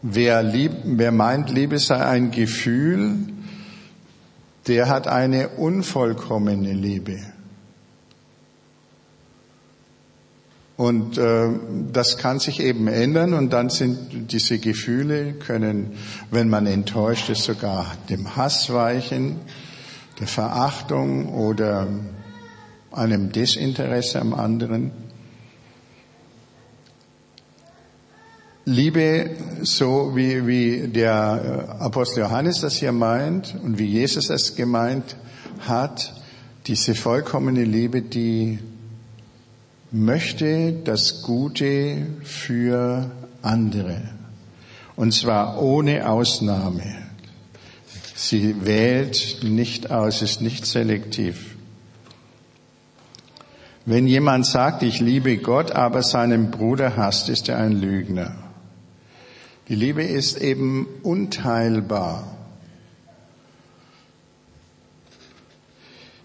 Wer, 0.00 0.42
lieb, 0.42 0.72
wer 0.84 1.12
meint, 1.12 1.50
Liebe 1.50 1.78
sei 1.78 2.04
ein 2.04 2.30
Gefühl, 2.30 3.14
der 4.66 4.88
hat 4.88 5.06
eine 5.08 5.50
unvollkommene 5.50 6.72
Liebe. 6.72 7.20
Und 10.76 11.18
äh, 11.18 11.48
das 11.92 12.16
kann 12.16 12.40
sich 12.40 12.60
eben 12.60 12.88
ändern 12.88 13.34
und 13.34 13.52
dann 13.52 13.68
sind 13.68 14.32
diese 14.32 14.58
Gefühle 14.58 15.34
können, 15.34 15.92
wenn 16.30 16.48
man 16.48 16.66
enttäuscht 16.66 17.28
ist, 17.28 17.44
sogar 17.44 17.86
dem 18.08 18.36
Hass 18.36 18.72
weichen, 18.72 19.36
der 20.18 20.26
Verachtung 20.26 21.28
oder 21.28 21.88
einem 22.90 23.32
Desinteresse 23.32 24.20
am 24.20 24.34
anderen. 24.34 24.92
Liebe, 28.64 29.30
so 29.62 30.12
wie, 30.14 30.46
wie 30.46 30.88
der 30.88 31.76
Apostel 31.80 32.20
Johannes 32.20 32.60
das 32.60 32.76
hier 32.76 32.92
meint 32.92 33.56
und 33.62 33.78
wie 33.78 33.86
Jesus 33.86 34.30
es 34.30 34.54
gemeint 34.54 35.16
hat, 35.60 36.14
diese 36.66 36.94
vollkommene 36.94 37.64
Liebe, 37.64 38.02
die 38.02 38.60
möchte 39.92 40.72
das 40.72 41.22
Gute 41.22 42.06
für 42.22 43.10
andere. 43.42 44.00
Und 44.96 45.12
zwar 45.12 45.60
ohne 45.62 46.08
Ausnahme. 46.08 46.96
Sie 48.14 48.64
wählt 48.64 49.40
nicht 49.42 49.90
aus, 49.90 50.22
ist 50.22 50.40
nicht 50.40 50.64
selektiv. 50.64 51.56
Wenn 53.84 54.06
jemand 54.06 54.46
sagt, 54.46 54.82
ich 54.82 55.00
liebe 55.00 55.38
Gott, 55.38 55.72
aber 55.72 56.02
seinen 56.02 56.50
Bruder 56.50 56.96
hasst, 56.96 57.28
ist 57.28 57.48
er 57.48 57.58
ein 57.58 57.72
Lügner. 57.72 58.36
Die 59.68 59.74
Liebe 59.74 60.04
ist 60.04 60.40
eben 60.40 60.86
unteilbar. 61.02 62.36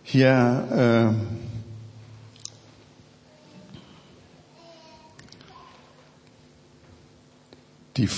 Hier 0.03 1.13
äh, 1.13 1.46
die, 7.97 8.09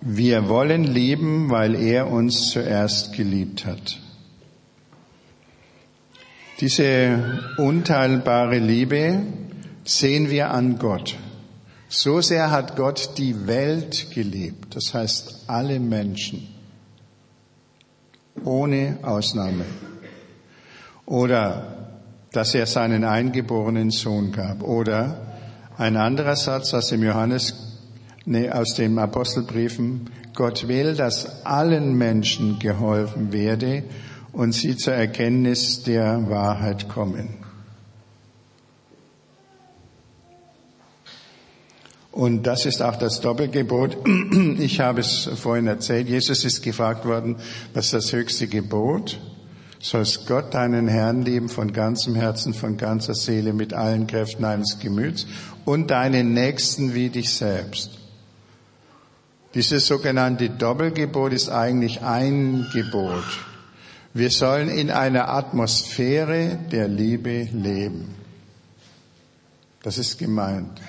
wir 0.00 0.48
wollen 0.48 0.84
lieben, 0.84 1.50
weil 1.50 1.74
er 1.74 2.10
uns 2.10 2.50
zuerst 2.50 3.12
geliebt 3.14 3.64
hat. 3.64 3.98
Diese 6.60 7.40
unteilbare 7.56 8.58
Liebe 8.58 9.22
sehen 9.84 10.30
wir 10.30 10.50
an 10.50 10.78
Gott. 10.78 11.16
So 11.88 12.20
sehr 12.20 12.50
hat 12.50 12.76
Gott 12.76 13.18
die 13.18 13.46
Welt 13.46 14.12
geliebt, 14.12 14.76
das 14.76 14.94
heißt 14.94 15.44
alle 15.48 15.80
Menschen, 15.80 16.48
ohne 18.44 18.98
Ausnahme. 19.02 19.64
Oder 21.04 21.82
dass 22.32 22.54
er 22.54 22.66
seinen 22.66 23.04
eingeborenen 23.04 23.90
Sohn 23.90 24.32
gab. 24.32 24.62
Oder 24.62 25.34
ein 25.76 25.96
anderer 25.96 26.36
Satz 26.36 26.72
aus 26.74 26.88
dem 26.88 27.02
Johannes, 27.02 27.71
nee, 28.24 28.50
aus 28.50 28.74
dem 28.74 28.98
Apostelbriefen, 28.98 30.10
Gott 30.34 30.68
will, 30.68 30.94
dass 30.94 31.44
allen 31.44 31.96
Menschen 31.96 32.58
geholfen 32.58 33.32
werde 33.32 33.84
und 34.32 34.52
sie 34.52 34.76
zur 34.76 34.94
Erkenntnis 34.94 35.82
der 35.82 36.28
Wahrheit 36.30 36.88
kommen. 36.88 37.42
Und 42.12 42.46
das 42.46 42.66
ist 42.66 42.82
auch 42.82 42.96
das 42.96 43.20
Doppelgebot. 43.20 43.96
Ich 44.58 44.80
habe 44.80 45.00
es 45.00 45.28
vorhin 45.34 45.66
erzählt. 45.66 46.08
Jesus 46.08 46.44
ist 46.44 46.62
gefragt 46.62 47.06
worden, 47.06 47.36
was 47.72 47.86
ist 47.86 47.94
das 47.94 48.12
höchste 48.12 48.46
Gebot? 48.46 49.18
Sollst 49.80 50.26
Gott 50.26 50.54
deinen 50.54 50.88
Herrn 50.88 51.22
lieben 51.22 51.48
von 51.48 51.72
ganzem 51.72 52.14
Herzen, 52.14 52.54
von 52.54 52.76
ganzer 52.76 53.14
Seele, 53.14 53.52
mit 53.52 53.72
allen 53.72 54.06
Kräften 54.06 54.42
deines 54.42 54.78
Gemüts 54.78 55.26
und 55.64 55.90
deinen 55.90 56.34
Nächsten 56.34 56.94
wie 56.94 57.08
dich 57.08 57.34
selbst. 57.34 58.01
Dieses 59.54 59.86
sogenannte 59.86 60.48
Doppelgebot 60.48 61.32
ist 61.32 61.50
eigentlich 61.50 62.00
ein 62.00 62.66
Gebot. 62.72 63.24
Wir 64.14 64.30
sollen 64.30 64.68
in 64.68 64.90
einer 64.90 65.28
Atmosphäre 65.28 66.58
der 66.70 66.88
Liebe 66.88 67.48
leben. 67.52 68.14
Das 69.82 69.98
ist 69.98 70.18
gemeint. 70.18 70.80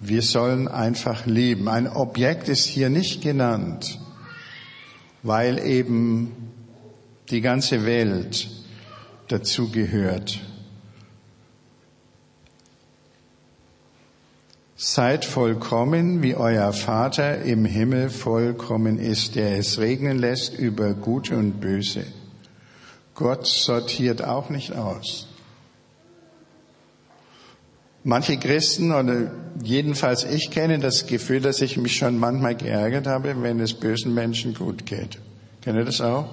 Wir 0.00 0.22
sollen 0.22 0.68
einfach 0.68 1.26
lieben. 1.26 1.68
Ein 1.68 1.88
Objekt 1.88 2.48
ist 2.48 2.66
hier 2.66 2.90
nicht 2.90 3.22
genannt, 3.22 3.98
weil 5.22 5.58
eben 5.58 6.52
die 7.30 7.40
ganze 7.40 7.84
Welt 7.84 8.48
dazugehört. 9.28 10.40
Seid 14.80 15.24
vollkommen, 15.24 16.22
wie 16.22 16.36
euer 16.36 16.72
Vater 16.72 17.42
im 17.42 17.64
Himmel 17.64 18.10
vollkommen 18.10 19.00
ist, 19.00 19.34
der 19.34 19.58
es 19.58 19.80
regnen 19.80 20.20
lässt 20.20 20.54
über 20.56 20.94
Gute 20.94 21.36
und 21.36 21.60
Böse. 21.60 22.04
Gott 23.16 23.48
sortiert 23.48 24.22
auch 24.22 24.50
nicht 24.50 24.76
aus. 24.76 25.26
Manche 28.04 28.36
Christen 28.36 28.92
oder 28.92 29.32
jedenfalls 29.64 30.22
ich 30.22 30.52
kenne 30.52 30.78
das 30.78 31.08
Gefühl, 31.08 31.40
dass 31.40 31.60
ich 31.60 31.76
mich 31.76 31.96
schon 31.96 32.16
manchmal 32.16 32.54
geärgert 32.54 33.08
habe, 33.08 33.42
wenn 33.42 33.58
es 33.58 33.74
bösen 33.74 34.14
Menschen 34.14 34.54
gut 34.54 34.86
geht. 34.86 35.18
Kennt 35.60 35.76
ihr 35.76 35.86
das 35.86 36.00
auch? 36.00 36.32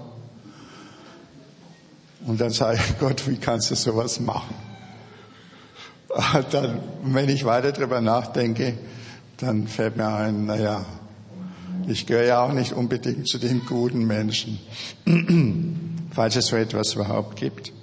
Und 2.27 2.39
dann 2.39 2.51
sage 2.51 2.77
ich, 2.77 2.99
Gott, 2.99 3.27
wie 3.27 3.37
kannst 3.37 3.71
du 3.71 3.75
sowas 3.75 4.19
machen? 4.19 4.64
Dann, 6.51 6.79
wenn 7.03 7.27
ich 7.27 7.43
weiter 7.43 7.71
drüber 7.73 7.99
nachdenke, 7.99 8.77
dann 9.37 9.67
fällt 9.67 9.97
mir 9.97 10.07
ein, 10.07 10.45
naja, 10.45 10.85
ich 11.87 12.05
gehöre 12.05 12.23
ja 12.25 12.41
auch 12.41 12.53
nicht 12.53 12.71
unbedingt 12.71 13.27
zu 13.27 13.37
den 13.37 13.65
guten 13.65 14.05
Menschen, 14.07 14.59
falls 16.11 16.35
es 16.37 16.47
so 16.47 16.55
etwas 16.55 16.93
überhaupt 16.93 17.35
gibt. 17.35 17.73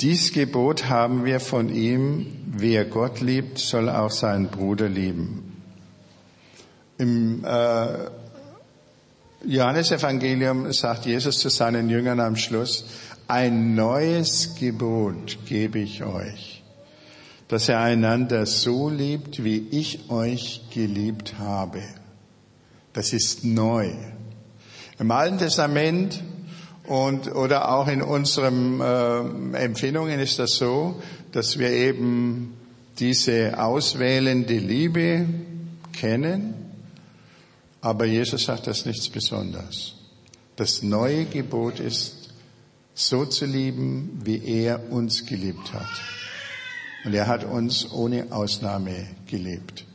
Dies 0.00 0.32
Gebot 0.32 0.88
haben 0.88 1.24
wir 1.24 1.40
von 1.40 1.68
ihm, 1.68 2.26
wer 2.46 2.84
Gott 2.84 3.20
liebt, 3.20 3.58
soll 3.58 3.88
auch 3.88 4.10
seinen 4.10 4.48
Bruder 4.48 4.88
lieben. 4.88 5.62
Im 6.98 7.44
äh, 7.44 7.86
Johannesevangelium 9.44 10.70
sagt 10.72 11.06
Jesus 11.06 11.38
zu 11.38 11.48
seinen 11.48 11.88
Jüngern 11.88 12.20
am 12.20 12.36
Schluss, 12.36 12.84
ein 13.30 13.76
neues 13.76 14.56
Gebot 14.56 15.38
gebe 15.46 15.78
ich 15.78 16.02
euch, 16.02 16.64
dass 17.46 17.68
ihr 17.68 17.78
einander 17.78 18.44
so 18.44 18.90
liebt, 18.90 19.44
wie 19.44 19.68
ich 19.70 20.10
euch 20.10 20.62
geliebt 20.74 21.34
habe. 21.38 21.80
Das 22.92 23.12
ist 23.12 23.44
neu. 23.44 23.92
Im 24.98 25.12
Alten 25.12 25.38
Testament 25.38 26.24
und, 26.88 27.32
oder 27.32 27.72
auch 27.72 27.86
in 27.86 28.02
unseren 28.02 28.80
äh, 28.80 29.58
Empfindungen 29.58 30.18
ist 30.18 30.40
das 30.40 30.56
so, 30.56 31.00
dass 31.30 31.56
wir 31.56 31.70
eben 31.70 32.54
diese 32.98 33.62
auswählende 33.62 34.58
Liebe 34.58 35.26
kennen, 35.92 36.54
aber 37.80 38.06
Jesus 38.06 38.44
sagt 38.44 38.66
das 38.66 38.86
nichts 38.86 39.08
Besonderes. 39.08 39.94
Das 40.56 40.82
neue 40.82 41.26
Gebot 41.26 41.78
ist, 41.78 42.19
so 42.94 43.24
zu 43.24 43.46
lieben, 43.46 44.20
wie 44.24 44.44
er 44.44 44.90
uns 44.90 45.26
geliebt 45.26 45.72
hat. 45.72 45.88
Und 47.04 47.14
er 47.14 47.26
hat 47.26 47.44
uns 47.44 47.90
ohne 47.92 48.26
Ausnahme 48.30 49.06
geliebt. 49.26 49.86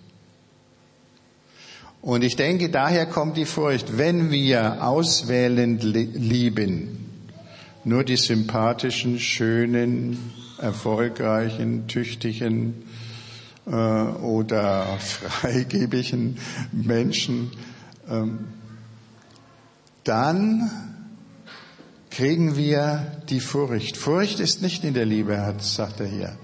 Und 2.01 2.23
ich 2.23 2.36
denke, 2.36 2.69
daher 2.69 3.05
kommt 3.08 3.36
die 3.36 3.45
Furcht, 3.45 3.97
wenn 3.97 4.29
wir 4.31 4.84
auswählend 4.84 5.84
lieben, 5.84 7.10
nur 7.84 8.03
die 8.03 8.17
sympathischen, 8.17 9.19
schönen, 9.19 10.17
erfolgreichen, 10.60 11.88
tüchtigen 11.88 12.84
äh, 13.65 13.71
oder 13.71 14.86
freigebigen 14.99 16.38
Menschen, 16.71 17.51
ähm, 18.10 18.39
dann 20.03 20.94
kriegen 22.15 22.56
wir 22.56 23.21
die 23.30 23.41
Furcht. 23.41 23.97
Furcht 23.97 24.39
ist 24.39 24.62
nicht 24.62 24.86
in 24.86 24.93
der 24.93 25.06
Liebe, 25.06 25.54
sagt 25.60 25.99
er 25.99 26.06
hier. 26.06 26.38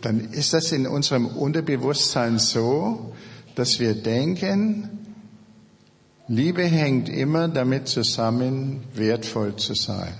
Dann 0.00 0.20
ist 0.30 0.52
das 0.52 0.70
in 0.70 0.86
unserem 0.86 1.26
Unterbewusstsein 1.26 2.38
so, 2.38 3.12
dass 3.56 3.80
wir 3.80 3.94
denken, 3.94 4.88
Liebe 6.28 6.62
hängt 6.62 7.08
immer 7.08 7.48
damit 7.48 7.88
zusammen, 7.88 8.84
wertvoll 8.94 9.56
zu 9.56 9.74
sein. 9.74 10.14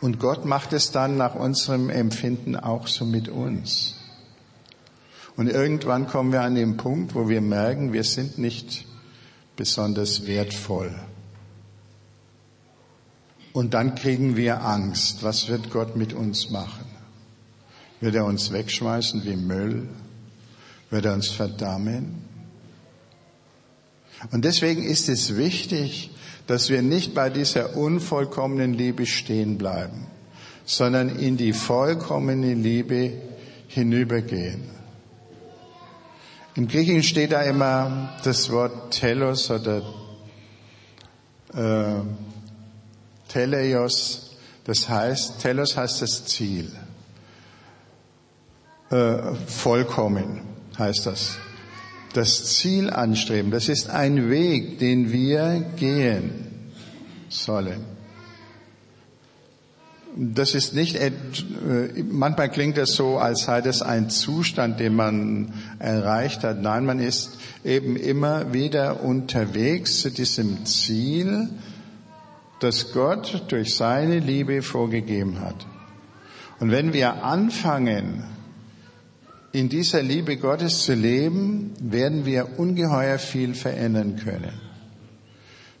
Und 0.00 0.18
Gott 0.18 0.46
macht 0.46 0.72
es 0.72 0.90
dann 0.90 1.18
nach 1.18 1.34
unserem 1.34 1.90
Empfinden 1.90 2.56
auch 2.56 2.86
so 2.86 3.04
mit 3.04 3.28
uns. 3.28 3.94
Und 5.36 5.48
irgendwann 5.48 6.06
kommen 6.06 6.32
wir 6.32 6.40
an 6.40 6.54
den 6.54 6.78
Punkt, 6.78 7.14
wo 7.14 7.28
wir 7.28 7.42
merken, 7.42 7.92
wir 7.92 8.04
sind 8.04 8.38
nicht 8.38 8.86
besonders 9.56 10.26
wertvoll. 10.26 10.94
Und 13.52 13.74
dann 13.74 13.94
kriegen 13.94 14.36
wir 14.36 14.62
Angst. 14.62 15.22
Was 15.22 15.48
wird 15.48 15.70
Gott 15.70 15.96
mit 15.96 16.12
uns 16.12 16.50
machen? 16.50 16.86
Wird 18.00 18.16
er 18.16 18.24
uns 18.24 18.52
wegschmeißen 18.52 19.24
wie 19.24 19.36
Müll? 19.36 19.88
wird 20.94 21.06
er 21.06 21.14
uns 21.14 21.28
verdammen. 21.28 22.22
Und 24.30 24.44
deswegen 24.44 24.84
ist 24.84 25.08
es 25.08 25.36
wichtig, 25.36 26.10
dass 26.46 26.70
wir 26.70 26.82
nicht 26.82 27.14
bei 27.14 27.30
dieser 27.30 27.76
unvollkommenen 27.76 28.74
Liebe 28.74 29.04
stehen 29.04 29.58
bleiben, 29.58 30.06
sondern 30.64 31.16
in 31.16 31.36
die 31.36 31.52
vollkommene 31.52 32.54
Liebe 32.54 33.12
hinübergehen. 33.66 34.62
Im 36.56 36.68
Griechischen 36.68 37.02
steht 37.02 37.32
da 37.32 37.42
immer 37.42 38.16
das 38.22 38.50
Wort 38.50 38.92
telos 38.92 39.50
oder 39.50 39.82
äh, 41.52 42.00
teleios. 43.28 44.36
Das 44.64 44.88
heißt, 44.88 45.40
telos 45.40 45.76
heißt 45.76 46.02
das 46.02 46.24
Ziel. 46.26 46.70
Äh, 48.90 49.34
vollkommen. 49.46 50.42
heißt 50.78 51.06
das. 51.06 51.38
Das 52.12 52.44
Ziel 52.44 52.90
anstreben, 52.90 53.50
das 53.50 53.68
ist 53.68 53.90
ein 53.90 54.30
Weg, 54.30 54.78
den 54.78 55.10
wir 55.10 55.72
gehen 55.76 56.70
sollen. 57.28 57.84
Das 60.16 60.54
ist 60.54 60.74
nicht, 60.74 60.94
äh, 60.94 61.10
manchmal 62.08 62.48
klingt 62.48 62.76
das 62.76 62.94
so, 62.94 63.18
als 63.18 63.44
sei 63.44 63.60
das 63.60 63.82
ein 63.82 64.10
Zustand, 64.10 64.78
den 64.78 64.94
man 64.94 65.52
erreicht 65.80 66.44
hat. 66.44 66.62
Nein, 66.62 66.86
man 66.86 67.00
ist 67.00 67.38
eben 67.64 67.96
immer 67.96 68.52
wieder 68.52 69.02
unterwegs 69.02 70.02
zu 70.02 70.10
diesem 70.10 70.66
Ziel, 70.66 71.48
das 72.60 72.92
Gott 72.92 73.42
durch 73.48 73.74
seine 73.74 74.20
Liebe 74.20 74.62
vorgegeben 74.62 75.40
hat. 75.40 75.66
Und 76.60 76.70
wenn 76.70 76.92
wir 76.92 77.24
anfangen, 77.24 78.24
in 79.50 79.68
dieser 79.68 80.02
Liebe 80.02 80.36
Gottes 80.36 80.82
zu 80.82 80.94
leben, 80.94 81.72
werden 81.80 82.24
wir 82.24 82.58
ungeheuer 82.58 83.18
viel 83.18 83.54
verändern 83.54 84.16
können. 84.16 84.60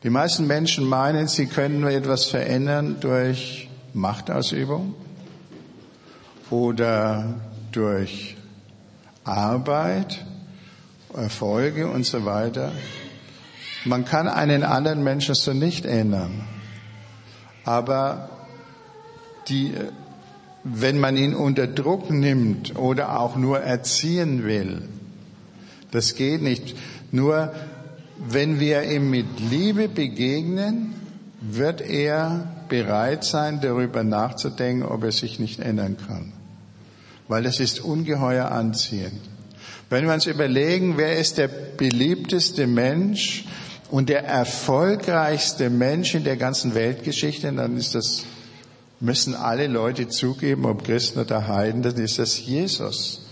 Die 0.02 0.10
meisten 0.10 0.46
Menschen 0.48 0.88
meinen, 0.88 1.28
sie 1.28 1.46
können 1.46 1.84
etwas 1.84 2.26
verändern 2.26 2.96
durch 3.00 3.68
Machtausübung 3.94 4.94
oder 6.50 7.34
durch 7.72 8.36
Arbeit, 9.24 10.24
Erfolge 11.14 11.88
und 11.88 12.04
so 12.04 12.24
weiter. 12.24 12.72
Man 13.84 14.04
kann 14.04 14.28
einen 14.28 14.62
anderen 14.64 15.02
Menschen 15.04 15.34
so 15.34 15.52
nicht 15.52 15.86
ändern. 15.86 16.44
Aber 17.64 18.30
die, 19.48 19.72
wenn 20.64 20.98
man 20.98 21.16
ihn 21.16 21.34
unter 21.34 21.66
Druck 21.66 22.10
nimmt 22.10 22.76
oder 22.76 23.20
auch 23.20 23.36
nur 23.36 23.60
erziehen 23.60 24.44
will, 24.44 24.88
das 25.90 26.16
geht 26.16 26.42
nicht. 26.42 26.76
Nur 27.12 27.52
wenn 28.18 28.58
wir 28.58 28.82
ihm 28.90 29.10
mit 29.10 29.38
Liebe 29.38 29.88
begegnen, 29.88 30.94
wird 31.40 31.80
er 31.80 32.53
bereit 32.68 33.24
sein, 33.24 33.60
darüber 33.60 34.04
nachzudenken, 34.04 34.84
ob 34.84 35.04
er 35.04 35.12
sich 35.12 35.38
nicht 35.38 35.60
ändern 35.60 35.96
kann. 36.06 36.32
Weil 37.28 37.42
das 37.42 37.60
ist 37.60 37.80
ungeheuer 37.80 38.50
anziehend. 38.50 39.20
Wenn 39.90 40.06
wir 40.06 40.14
uns 40.14 40.26
überlegen, 40.26 40.96
wer 40.96 41.18
ist 41.18 41.38
der 41.38 41.48
beliebteste 41.48 42.66
Mensch 42.66 43.44
und 43.90 44.08
der 44.08 44.24
erfolgreichste 44.24 45.70
Mensch 45.70 46.14
in 46.14 46.24
der 46.24 46.36
ganzen 46.36 46.74
Weltgeschichte, 46.74 47.52
dann 47.52 47.76
ist 47.76 47.94
das, 47.94 48.24
müssen 49.00 49.34
alle 49.34 49.66
Leute 49.66 50.08
zugeben, 50.08 50.64
ob 50.66 50.84
Christen 50.84 51.20
oder 51.20 51.46
Heiden, 51.46 51.82
dann 51.82 51.96
ist 51.96 52.18
das 52.18 52.44
Jesus. 52.44 53.26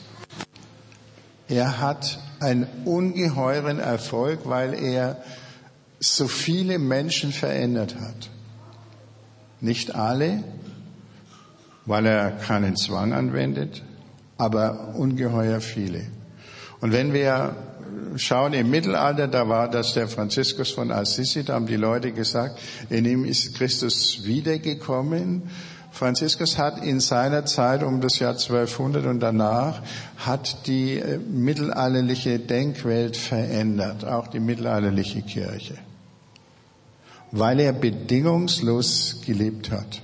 Er 1.48 1.80
hat 1.80 2.18
einen 2.40 2.66
ungeheuren 2.84 3.78
Erfolg, 3.78 4.40
weil 4.44 4.74
er 4.74 5.22
so 6.00 6.26
viele 6.26 6.78
Menschen 6.78 7.32
verändert 7.32 7.94
hat. 7.94 8.30
Nicht 9.62 9.94
alle, 9.94 10.42
weil 11.86 12.04
er 12.04 12.32
keinen 12.32 12.76
Zwang 12.76 13.12
anwendet, 13.12 13.84
aber 14.36 14.94
ungeheuer 14.96 15.60
viele. 15.60 16.02
Und 16.80 16.92
wenn 16.92 17.12
wir 17.12 17.54
schauen 18.16 18.54
im 18.54 18.70
Mittelalter, 18.70 19.28
da 19.28 19.48
war 19.48 19.70
das 19.70 19.94
der 19.94 20.08
Franziskus 20.08 20.72
von 20.72 20.90
Assisi, 20.90 21.44
da 21.44 21.54
haben 21.54 21.66
die 21.66 21.76
Leute 21.76 22.10
gesagt, 22.10 22.58
in 22.90 23.04
ihm 23.04 23.24
ist 23.24 23.54
Christus 23.54 24.24
wiedergekommen. 24.24 25.42
Franziskus 25.92 26.58
hat 26.58 26.82
in 26.82 26.98
seiner 26.98 27.46
Zeit 27.46 27.84
um 27.84 28.00
das 28.00 28.18
Jahr 28.18 28.32
1200 28.32 29.06
und 29.06 29.20
danach 29.20 29.80
hat 30.16 30.66
die 30.66 30.98
äh, 30.98 31.18
mittelalterliche 31.18 32.40
Denkwelt 32.40 33.16
verändert, 33.16 34.04
auch 34.04 34.26
die 34.26 34.40
mittelalterliche 34.40 35.22
Kirche 35.22 35.74
weil 37.32 37.60
er 37.60 37.72
bedingungslos 37.72 39.22
gelebt 39.26 39.70
hat, 39.70 40.02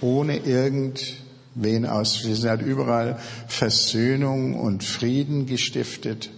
ohne 0.00 0.36
irgendwen 0.36 1.86
auszuschließen. 1.86 2.46
Er 2.46 2.52
hat 2.52 2.62
überall 2.62 3.18
Versöhnung 3.48 4.54
und 4.54 4.84
Frieden 4.84 5.46
gestiftet. 5.46 6.30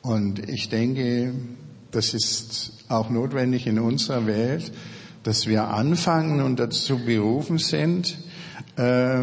Und 0.00 0.48
ich 0.48 0.70
denke, 0.70 1.34
das 1.90 2.14
ist 2.14 2.72
auch 2.88 3.10
notwendig 3.10 3.66
in 3.66 3.78
unserer 3.78 4.26
Welt, 4.26 4.72
dass 5.22 5.46
wir 5.46 5.68
anfangen 5.68 6.40
und 6.40 6.58
dazu 6.58 6.98
berufen 7.04 7.58
sind, 7.58 8.16
äh, 8.76 9.22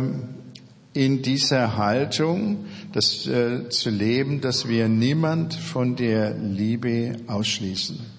in 0.93 1.23
dieser 1.23 1.75
Haltung 1.77 2.65
das 2.91 3.25
äh, 3.25 3.67
zu 3.69 3.89
leben, 3.89 4.41
dass 4.41 4.67
wir 4.67 4.87
niemand 4.89 5.55
von 5.55 5.95
der 5.95 6.35
Liebe 6.35 7.15
ausschließen. 7.25 8.12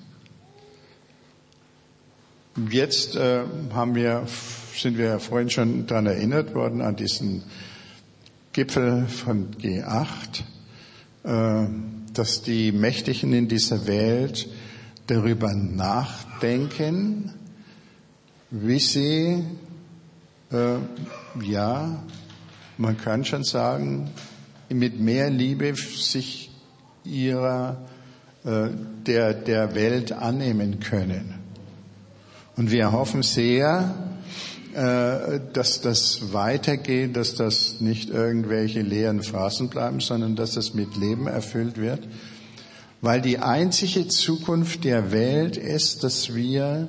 Jetzt 2.71 3.17
äh, 3.17 3.43
haben 3.73 3.97
wir, 3.97 4.29
sind 4.77 4.97
wir 4.97 5.19
vorhin 5.19 5.51
schon 5.51 5.89
daran 5.89 6.07
erinnert 6.07 6.55
worden 6.55 6.83
an 6.83 6.95
diesen 6.95 7.43
Gipfel 8.53 9.09
von 9.09 9.51
G8, 9.61 10.45
äh, 11.25 11.67
dass 12.13 12.43
die 12.43 12.71
Mächtigen 12.71 13.33
in 13.33 13.49
dieser 13.49 13.89
Welt 13.89 14.49
darüber 15.09 15.53
nachdenken, 15.53 17.33
wie 18.51 18.79
sie, 18.79 19.43
äh, 20.53 20.77
ja, 21.43 22.05
man 22.79 22.97
kann 22.97 23.25
schon 23.25 23.43
sagen, 23.43 24.11
mit 24.69 25.01
mehr 25.01 25.29
Liebe 25.29 25.75
sich 25.75 26.53
ihrer, 27.03 27.85
äh, 28.45 28.69
der, 29.05 29.35
der 29.35 29.75
Welt 29.75 30.13
annehmen 30.13 30.79
können. 30.79 31.44
Und 32.57 32.71
wir 32.71 32.93
hoffen 32.93 33.23
sehr, 33.23 33.95
äh, 34.75 35.41
dass 35.53 35.81
das 35.81 36.33
weitergeht, 36.33 37.17
dass 37.17 37.35
das 37.35 37.81
nicht 37.81 38.11
irgendwelche 38.11 38.83
leeren 38.83 39.23
Phrasen 39.23 39.69
bleiben, 39.69 40.01
sondern 40.01 40.37
dass 40.37 40.53
das 40.53 40.75
mit 40.75 40.97
Leben 40.97 41.27
erfüllt 41.27 41.77
wird. 41.77 42.01
Weil 43.01 43.21
die 43.21 43.39
einzige 43.39 44.09
Zukunft 44.09 44.85
der 44.85 45.13
Welt 45.13 45.57
ist, 45.57 46.05
dass 46.05 46.35
wir 46.35 46.89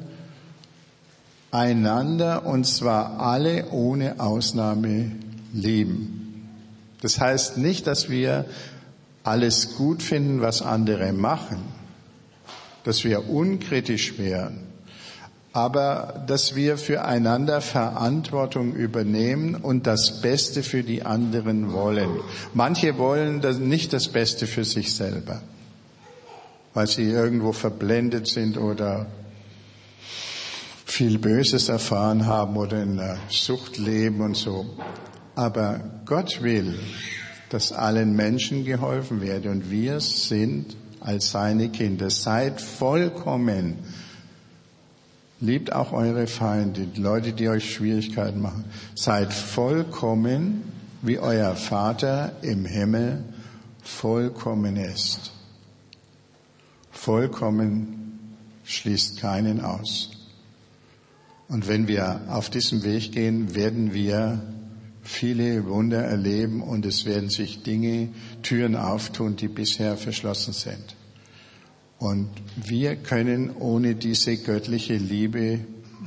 einander, 1.52 2.46
und 2.46 2.66
zwar 2.66 3.20
alle 3.20 3.70
ohne 3.72 4.20
Ausnahme, 4.20 5.12
lieben. 5.54 6.50
Das 7.02 7.20
heißt 7.20 7.58
nicht, 7.58 7.88
dass 7.88 8.10
wir 8.10 8.46
alles 9.24 9.76
gut 9.76 10.04
finden, 10.04 10.42
was 10.42 10.62
andere 10.62 11.14
machen, 11.14 11.60
dass 12.84 13.04
wir 13.04 13.30
unkritisch 13.30 14.18
wären, 14.18 14.60
aber 15.56 16.22
dass 16.28 16.54
wir 16.54 16.78
füreinander 16.78 17.62
Verantwortung 17.62 18.74
übernehmen 18.74 19.56
und 19.56 19.88
das 19.88 20.20
Beste 20.20 20.64
für 20.64 20.84
die 20.84 21.04
anderen 21.04 21.72
wollen. 21.72 22.10
Manche 22.54 22.98
wollen 22.98 23.40
nicht 23.70 23.94
das 23.94 24.10
Beste 24.10 24.48
für 24.48 24.66
sich 24.66 24.94
selber, 24.94 25.42
weil 26.74 26.88
sie 26.88 27.10
irgendwo 27.10 27.54
verblendet 27.54 28.28
sind 28.28 28.58
oder 28.58 29.06
viel 30.86 31.20
Böses 31.20 31.70
erfahren 31.70 32.26
haben 32.26 32.58
oder 32.58 32.84
in 32.84 32.98
der 32.98 33.18
Sucht 33.30 33.78
leben 33.78 34.20
und 34.20 34.36
so. 34.36 34.66
Aber 35.36 35.80
Gott 36.06 36.44
will, 36.44 36.78
dass 37.50 37.72
allen 37.72 38.14
Menschen 38.14 38.66
geholfen 38.66 39.22
werde 39.22 39.52
und 39.52 39.72
wir 39.72 40.02
sind 40.02 40.76
als 41.00 41.32
seine 41.32 41.70
Kinder. 41.70 42.10
Seid 42.10 42.60
vollkommen 42.60 43.78
Liebt 45.42 45.74
auch 45.74 45.92
eure 45.92 46.28
Feinde, 46.28 46.88
die 46.88 47.02
Leute, 47.02 47.34
die 47.34 47.50
euch 47.50 47.74
Schwierigkeiten 47.74 48.42
machen. 48.42 48.66
Seid 48.96 49.34
vollkommen, 49.34 50.64
wie 51.02 51.20
euer 51.20 51.56
Vater 51.56 52.32
im 52.42 52.66
Himmel 52.66 53.24
vollkommen 53.84 54.78
ist. 54.78 55.32
Vollkommen 56.92 58.38
schließt 58.64 59.20
keinen 59.20 59.62
aus. 59.62 60.12
Und 61.48 61.68
wenn 61.68 61.88
wir 61.88 62.22
auf 62.30 62.50
diesem 62.50 62.84
Weg 62.84 63.12
gehen, 63.12 63.54
werden 63.54 63.94
wir 63.94 64.42
viele 65.04 65.66
Wunder 65.66 66.04
erleben 66.04 66.62
und 66.62 66.86
es 66.86 67.06
werden 67.06 67.30
sich 67.30 67.62
Dinge, 67.62 68.10
Türen 68.42 68.76
auftun, 68.76 69.36
die 69.36 69.48
bisher 69.48 69.98
verschlossen 69.98 70.54
sind. 70.54 70.95
Und 72.00 72.30
wir 72.56 72.96
können 72.96 73.56
ohne 73.58 73.96
diese 73.96 74.38
göttliche 74.38 74.96
Liebe 74.96 75.60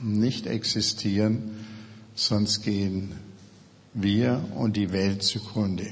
nicht 0.03 0.47
existieren, 0.47 1.65
sonst 2.15 2.63
gehen 2.63 3.13
wir 3.95 4.45
und 4.55 4.77
die 4.77 4.93
Welt 4.93 5.23
zugrunde. 5.23 5.87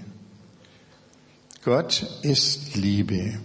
Gott 1.64 2.06
ist 2.22 2.76
Liebe. 2.76 3.40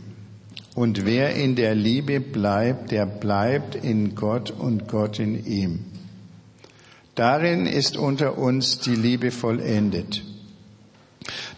Und 0.75 1.05
wer 1.05 1.35
in 1.35 1.55
der 1.55 1.73
Liebe 1.73 2.19
bleibt, 2.19 2.91
der 2.91 3.05
bleibt 3.05 3.75
in 3.75 4.15
Gott 4.15 4.51
und 4.51 4.87
Gott 4.87 5.19
in 5.19 5.45
ihm. 5.45 5.79
Darin 7.15 7.65
ist 7.65 7.97
unter 7.97 8.37
uns 8.37 8.79
die 8.79 8.95
Liebe 8.95 9.31
vollendet 9.31 10.23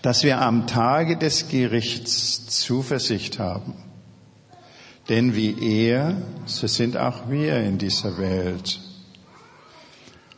dass 0.03 0.23
wir 0.23 0.41
am 0.41 0.67
Tage 0.67 1.17
des 1.17 1.47
Gerichts 1.47 2.45
Zuversicht 2.47 3.39
haben. 3.39 3.73
Denn 5.09 5.35
wie 5.35 5.55
er, 5.59 6.15
so 6.45 6.67
sind 6.67 6.95
auch 6.97 7.29
wir 7.29 7.57
in 7.57 7.77
dieser 7.77 8.17
Welt. 8.17 8.79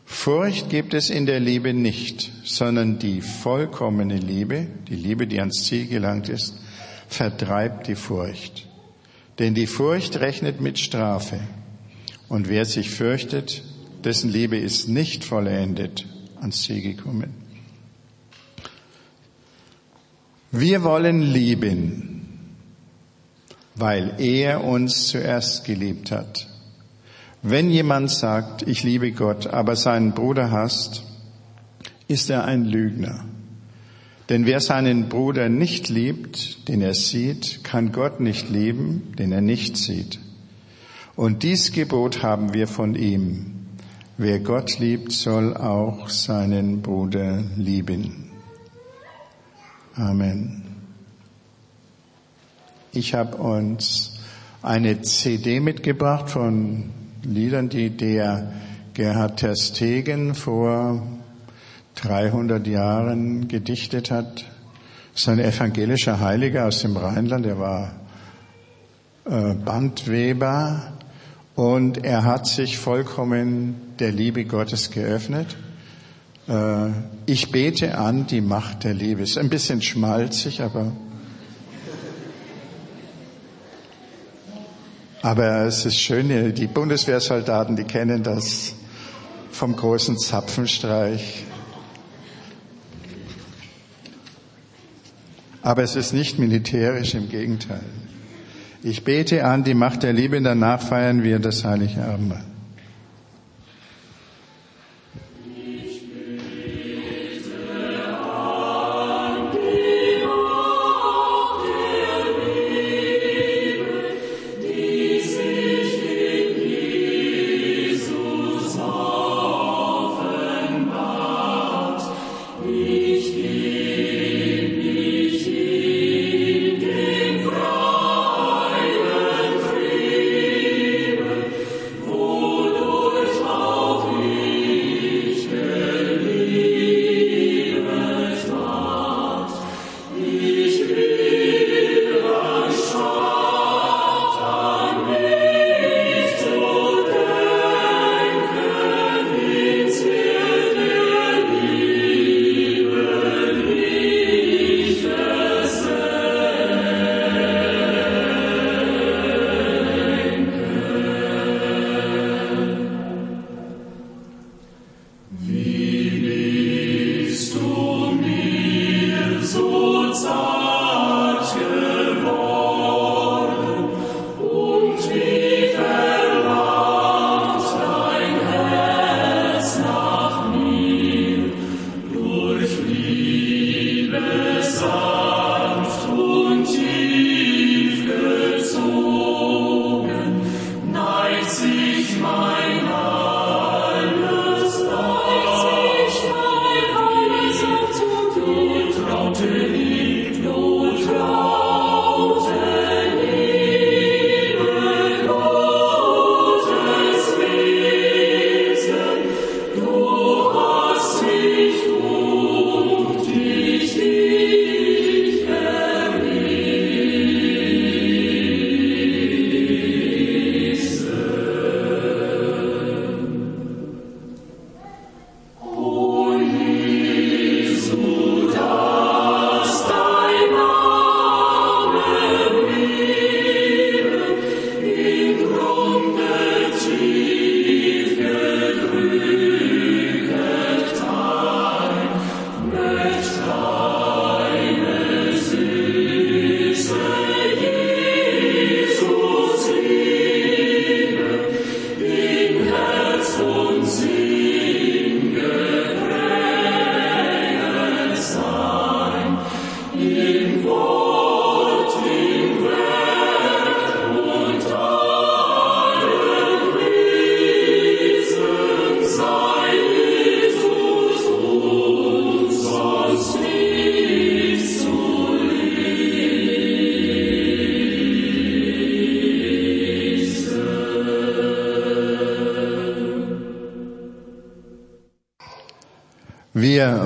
Furcht 0.05 0.69
gibt 0.69 0.93
es 0.93 1.09
in 1.09 1.25
der 1.25 1.39
Liebe 1.39 1.73
nicht, 1.73 2.31
sondern 2.43 2.97
die 2.99 3.21
vollkommene 3.21 4.17
Liebe, 4.17 4.67
die 4.87 4.95
Liebe, 4.95 5.27
die 5.27 5.39
ans 5.39 5.65
Ziel 5.65 5.87
gelangt 5.87 6.29
ist, 6.29 6.55
vertreibt 7.07 7.87
die 7.87 7.95
Furcht. 7.95 8.67
Denn 9.37 9.53
die 9.53 9.67
Furcht 9.67 10.19
rechnet 10.19 10.61
mit 10.61 10.79
Strafe. 10.79 11.39
Und 12.29 12.49
wer 12.49 12.65
sich 12.65 12.89
fürchtet, 12.89 13.63
dessen 14.03 14.31
Liebe 14.31 14.57
ist 14.57 14.87
nicht 14.87 15.23
vollendet 15.23 16.05
ans 16.39 16.61
Ziel 16.63 16.81
gekommen. 16.81 17.33
Wir 20.51 20.83
wollen 20.83 21.21
lieben, 21.21 22.14
weil 23.75 24.13
er 24.19 24.63
uns 24.63 25.07
zuerst 25.07 25.65
geliebt 25.65 26.11
hat. 26.11 26.47
Wenn 27.41 27.69
jemand 27.69 28.09
sagt, 28.09 28.63
ich 28.63 28.83
liebe 28.83 29.11
Gott, 29.11 29.47
aber 29.47 29.75
seinen 29.75 30.13
Bruder 30.13 30.51
hasst, 30.51 31.03
ist 32.07 32.29
er 32.29 32.45
ein 32.45 32.65
Lügner. 32.65 33.25
Denn 34.29 34.45
wer 34.47 34.59
seinen 34.59 35.09
Bruder 35.09 35.49
nicht 35.49 35.89
liebt, 35.89 36.67
den 36.67 36.81
er 36.81 36.95
sieht, 36.95 37.63
kann 37.63 37.91
Gott 37.91 38.19
nicht 38.19 38.49
lieben, 38.49 39.13
den 39.19 39.31
er 39.31 39.41
nicht 39.41 39.77
sieht. 39.77 40.19
Und 41.15 41.43
dies 41.43 41.71
Gebot 41.71 42.23
haben 42.23 42.53
wir 42.53 42.67
von 42.67 42.95
ihm. 42.95 43.67
Wer 44.17 44.39
Gott 44.39 44.79
liebt, 44.79 45.11
soll 45.11 45.55
auch 45.55 46.09
seinen 46.09 46.81
Bruder 46.81 47.43
lieben. 47.55 48.31
Amen. 49.95 50.64
Ich 52.95 53.13
habe 53.13 53.35
uns 53.35 54.13
eine 54.61 55.01
CD 55.01 55.59
mitgebracht 55.59 56.29
von 56.29 56.91
Liedern, 57.23 57.67
die 57.67 57.89
der 57.89 58.53
Gerhard 58.93 59.41
Terstegen 59.41 60.33
vor 60.33 61.05
300 61.95 62.65
Jahren 62.65 63.49
gedichtet 63.49 64.11
hat. 64.11 64.45
Das 65.11 65.23
ist 65.23 65.27
ein 65.27 65.39
evangelischer 65.39 66.21
Heiliger 66.21 66.67
aus 66.67 66.83
dem 66.83 66.95
Rheinland, 66.95 67.45
er 67.45 67.59
war 67.59 67.95
äh, 69.25 69.53
Bandweber 69.55 70.93
und 71.55 72.05
er 72.05 72.23
hat 72.23 72.47
sich 72.47 72.77
vollkommen 72.77 73.75
der 73.99 74.13
Liebe 74.13 74.45
Gottes 74.45 74.89
geöffnet. 74.89 75.57
Äh, 76.47 76.91
ich 77.25 77.51
bete 77.51 77.97
an 77.97 78.25
die 78.25 78.39
Macht 78.39 78.85
der 78.85 78.93
Liebe. 78.93 79.23
Ist 79.23 79.37
ein 79.37 79.49
bisschen 79.49 79.81
schmalzig, 79.81 80.61
aber 80.61 80.93
aber 85.25 85.65
es 85.65 85.87
ist 85.87 85.99
schön. 85.99 86.53
Die 86.53 86.67
Bundeswehrsoldaten, 86.67 87.75
die 87.75 87.83
kennen 87.83 88.21
das 88.21 88.75
vom 89.49 89.75
großen 89.75 90.19
Zapfenstreich. 90.19 91.43
Aber 95.63 95.81
es 95.81 95.95
ist 95.95 96.13
nicht 96.13 96.37
militärisch, 96.37 97.15
im 97.15 97.27
Gegenteil. 97.27 97.81
Ich 98.83 99.03
bete 99.03 99.45
an 99.45 99.63
die 99.63 99.73
Macht 99.73 100.03
der 100.03 100.13
Liebe, 100.13 100.39
danach 100.39 100.79
feiern 100.79 101.23
wir 101.23 101.39
das 101.39 101.65
heilige 101.65 102.05
Abendmahl. 102.05 102.45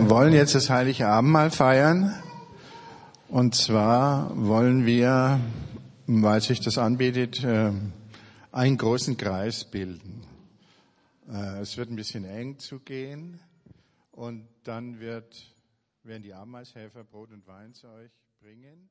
Wollen 0.09 0.33
jetzt 0.33 0.55
das 0.55 0.69
heilige 0.69 1.07
Abendmahl 1.07 1.51
feiern 1.51 2.15
Und 3.27 3.53
zwar 3.53 4.35
wollen 4.35 4.87
wir, 4.87 5.39
weil 6.07 6.41
sich 6.41 6.59
das 6.61 6.79
anbietet, 6.79 7.43
äh, 7.43 7.71
einen 8.51 8.77
großen 8.77 9.17
Kreis 9.17 9.65
bilden. 9.65 10.23
Äh, 11.29 11.59
es 11.59 11.77
wird 11.77 11.91
ein 11.91 11.95
bisschen 11.95 12.25
eng 12.25 12.57
zugehen 12.57 13.39
und 14.11 14.47
dann 14.63 14.99
wird, 14.99 15.55
werden 16.01 16.23
die 16.23 16.33
Abendmahlshelfer 16.33 17.03
Brot 17.03 17.31
und 17.31 17.45
Wein 17.45 17.75
zu 17.75 17.87
euch 17.87 18.11
bringen. 18.41 18.89